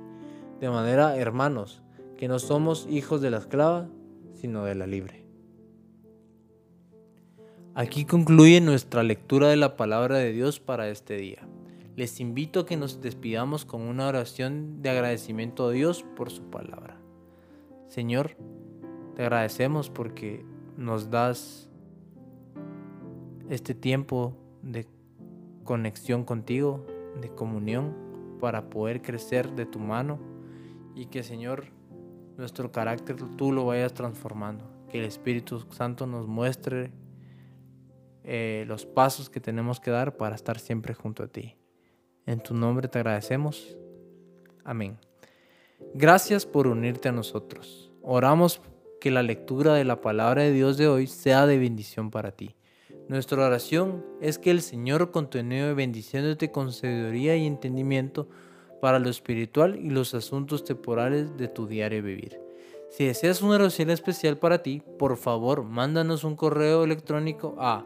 De 0.59 0.69
manera, 0.69 1.17
hermanos, 1.17 1.81
que 2.17 2.27
no 2.27 2.39
somos 2.39 2.87
hijos 2.89 3.21
de 3.21 3.31
la 3.31 3.39
esclava, 3.39 3.89
sino 4.35 4.63
de 4.63 4.75
la 4.75 4.87
libre. 4.87 5.20
Aquí 7.73 8.03
concluye 8.03 8.59
nuestra 8.59 9.01
lectura 9.01 9.47
de 9.47 9.55
la 9.55 9.77
palabra 9.77 10.17
de 10.17 10.33
Dios 10.33 10.59
para 10.59 10.89
este 10.89 11.15
día. 11.15 11.47
Les 11.95 12.19
invito 12.19 12.59
a 12.59 12.65
que 12.65 12.75
nos 12.75 12.99
despidamos 12.99 13.63
con 13.63 13.83
una 13.83 14.09
oración 14.09 14.81
de 14.81 14.89
agradecimiento 14.89 15.67
a 15.67 15.71
Dios 15.71 16.03
por 16.17 16.31
su 16.31 16.43
palabra. 16.49 16.97
Señor, 17.87 18.35
te 19.15 19.21
agradecemos 19.21 19.89
porque 19.89 20.43
nos 20.75 21.09
das 21.09 21.69
este 23.49 23.73
tiempo 23.73 24.35
de 24.61 24.85
conexión 25.63 26.25
contigo, 26.25 26.85
de 27.21 27.29
comunión, 27.29 27.95
para 28.41 28.69
poder 28.69 29.01
crecer 29.01 29.49
de 29.55 29.65
tu 29.65 29.79
mano 29.79 30.19
y 30.93 31.05
que 31.05 31.23
Señor, 31.23 31.67
nuestro 32.35 32.69
carácter 32.73 33.15
tú 33.37 33.53
lo 33.53 33.65
vayas 33.67 33.93
transformando, 33.93 34.65
que 34.89 34.99
el 34.99 35.05
Espíritu 35.05 35.61
Santo 35.69 36.05
nos 36.05 36.27
muestre 36.27 36.91
eh, 38.23 38.65
los 38.67 38.85
pasos 38.85 39.29
que 39.29 39.39
tenemos 39.39 39.79
que 39.79 39.91
dar 39.91 40.17
para 40.17 40.35
estar 40.35 40.59
siempre 40.59 40.93
junto 40.93 41.23
a 41.23 41.27
ti. 41.27 41.55
En 42.25 42.39
tu 42.41 42.53
nombre 42.53 42.87
te 42.87 42.99
agradecemos. 42.99 43.77
Amén. 44.63 44.97
Gracias 45.93 46.45
por 46.45 46.67
unirte 46.67 47.09
a 47.09 47.11
nosotros. 47.11 47.91
Oramos 48.01 48.61
que 48.99 49.11
la 49.11 49.23
lectura 49.23 49.73
de 49.73 49.83
la 49.83 50.01
palabra 50.01 50.43
de 50.43 50.51
Dios 50.51 50.77
de 50.77 50.87
hoy 50.87 51.07
sea 51.07 51.47
de 51.47 51.57
bendición 51.57 52.11
para 52.11 52.31
ti. 52.31 52.55
Nuestra 53.07 53.45
oración 53.45 54.05
es 54.21 54.37
que 54.37 54.51
el 54.51 54.61
Señor 54.61 55.11
continúe 55.11 55.75
bendiciéndote 55.75 56.51
con 56.51 56.71
sabiduría 56.71 57.35
y 57.35 57.45
entendimiento 57.45 58.29
para 58.79 58.99
lo 58.99 59.09
espiritual 59.09 59.77
y 59.77 59.89
los 59.89 60.13
asuntos 60.13 60.63
temporales 60.63 61.35
de 61.35 61.47
tu 61.47 61.67
diario 61.67 62.03
vivir. 62.03 62.39
Si 62.89 63.05
deseas 63.05 63.41
una 63.41 63.55
oración 63.55 63.89
especial 63.89 64.37
para 64.37 64.63
ti, 64.63 64.81
por 64.99 65.17
favor, 65.17 65.63
mándanos 65.63 66.23
un 66.23 66.35
correo 66.35 66.83
electrónico 66.83 67.55
a 67.57 67.85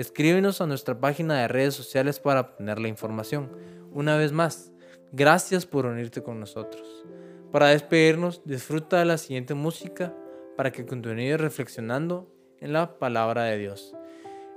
Escríbenos 0.00 0.62
a 0.62 0.66
nuestra 0.66 0.98
página 0.98 1.42
de 1.42 1.48
redes 1.48 1.74
sociales 1.74 2.20
para 2.20 2.40
obtener 2.40 2.78
la 2.78 2.88
información. 2.88 3.50
Una 3.92 4.16
vez 4.16 4.32
más, 4.32 4.72
gracias 5.12 5.66
por 5.66 5.84
unirte 5.84 6.22
con 6.22 6.40
nosotros. 6.40 7.04
Para 7.52 7.68
despedirnos, 7.68 8.40
disfruta 8.46 8.98
de 8.98 9.04
la 9.04 9.18
siguiente 9.18 9.52
música 9.52 10.16
para 10.56 10.72
que 10.72 10.86
continúes 10.86 11.38
reflexionando 11.38 12.34
en 12.60 12.72
la 12.72 12.98
palabra 12.98 13.44
de 13.44 13.58
Dios. 13.58 13.94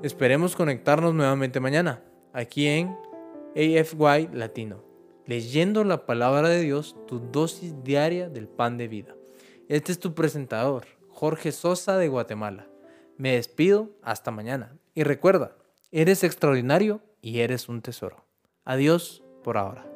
Esperemos 0.02 0.56
conectarnos 0.56 1.14
nuevamente 1.14 1.60
mañana, 1.60 2.02
aquí 2.32 2.68
en 2.68 2.96
AFY 3.54 4.30
Latino, 4.32 4.82
leyendo 5.26 5.84
la 5.84 6.06
palabra 6.06 6.48
de 6.48 6.62
Dios, 6.62 6.96
tu 7.06 7.20
dosis 7.20 7.84
diaria 7.84 8.30
del 8.30 8.48
pan 8.48 8.78
de 8.78 8.88
vida. 8.88 9.14
Este 9.68 9.92
es 9.92 10.00
tu 10.00 10.14
presentador, 10.14 10.86
Jorge 11.10 11.52
Sosa 11.52 11.98
de 11.98 12.08
Guatemala. 12.08 12.70
Me 13.18 13.34
despido, 13.34 13.90
hasta 14.04 14.32
mañana. 14.32 14.80
Y 14.94 15.04
recuerda, 15.04 15.56
eres 15.92 16.24
extraordinario 16.24 17.02
y 17.22 17.40
eres 17.40 17.70
un 17.70 17.82
tesoro. 17.82 18.26
Adiós 18.64 19.24
por 19.44 19.58
ahora. 19.58 19.93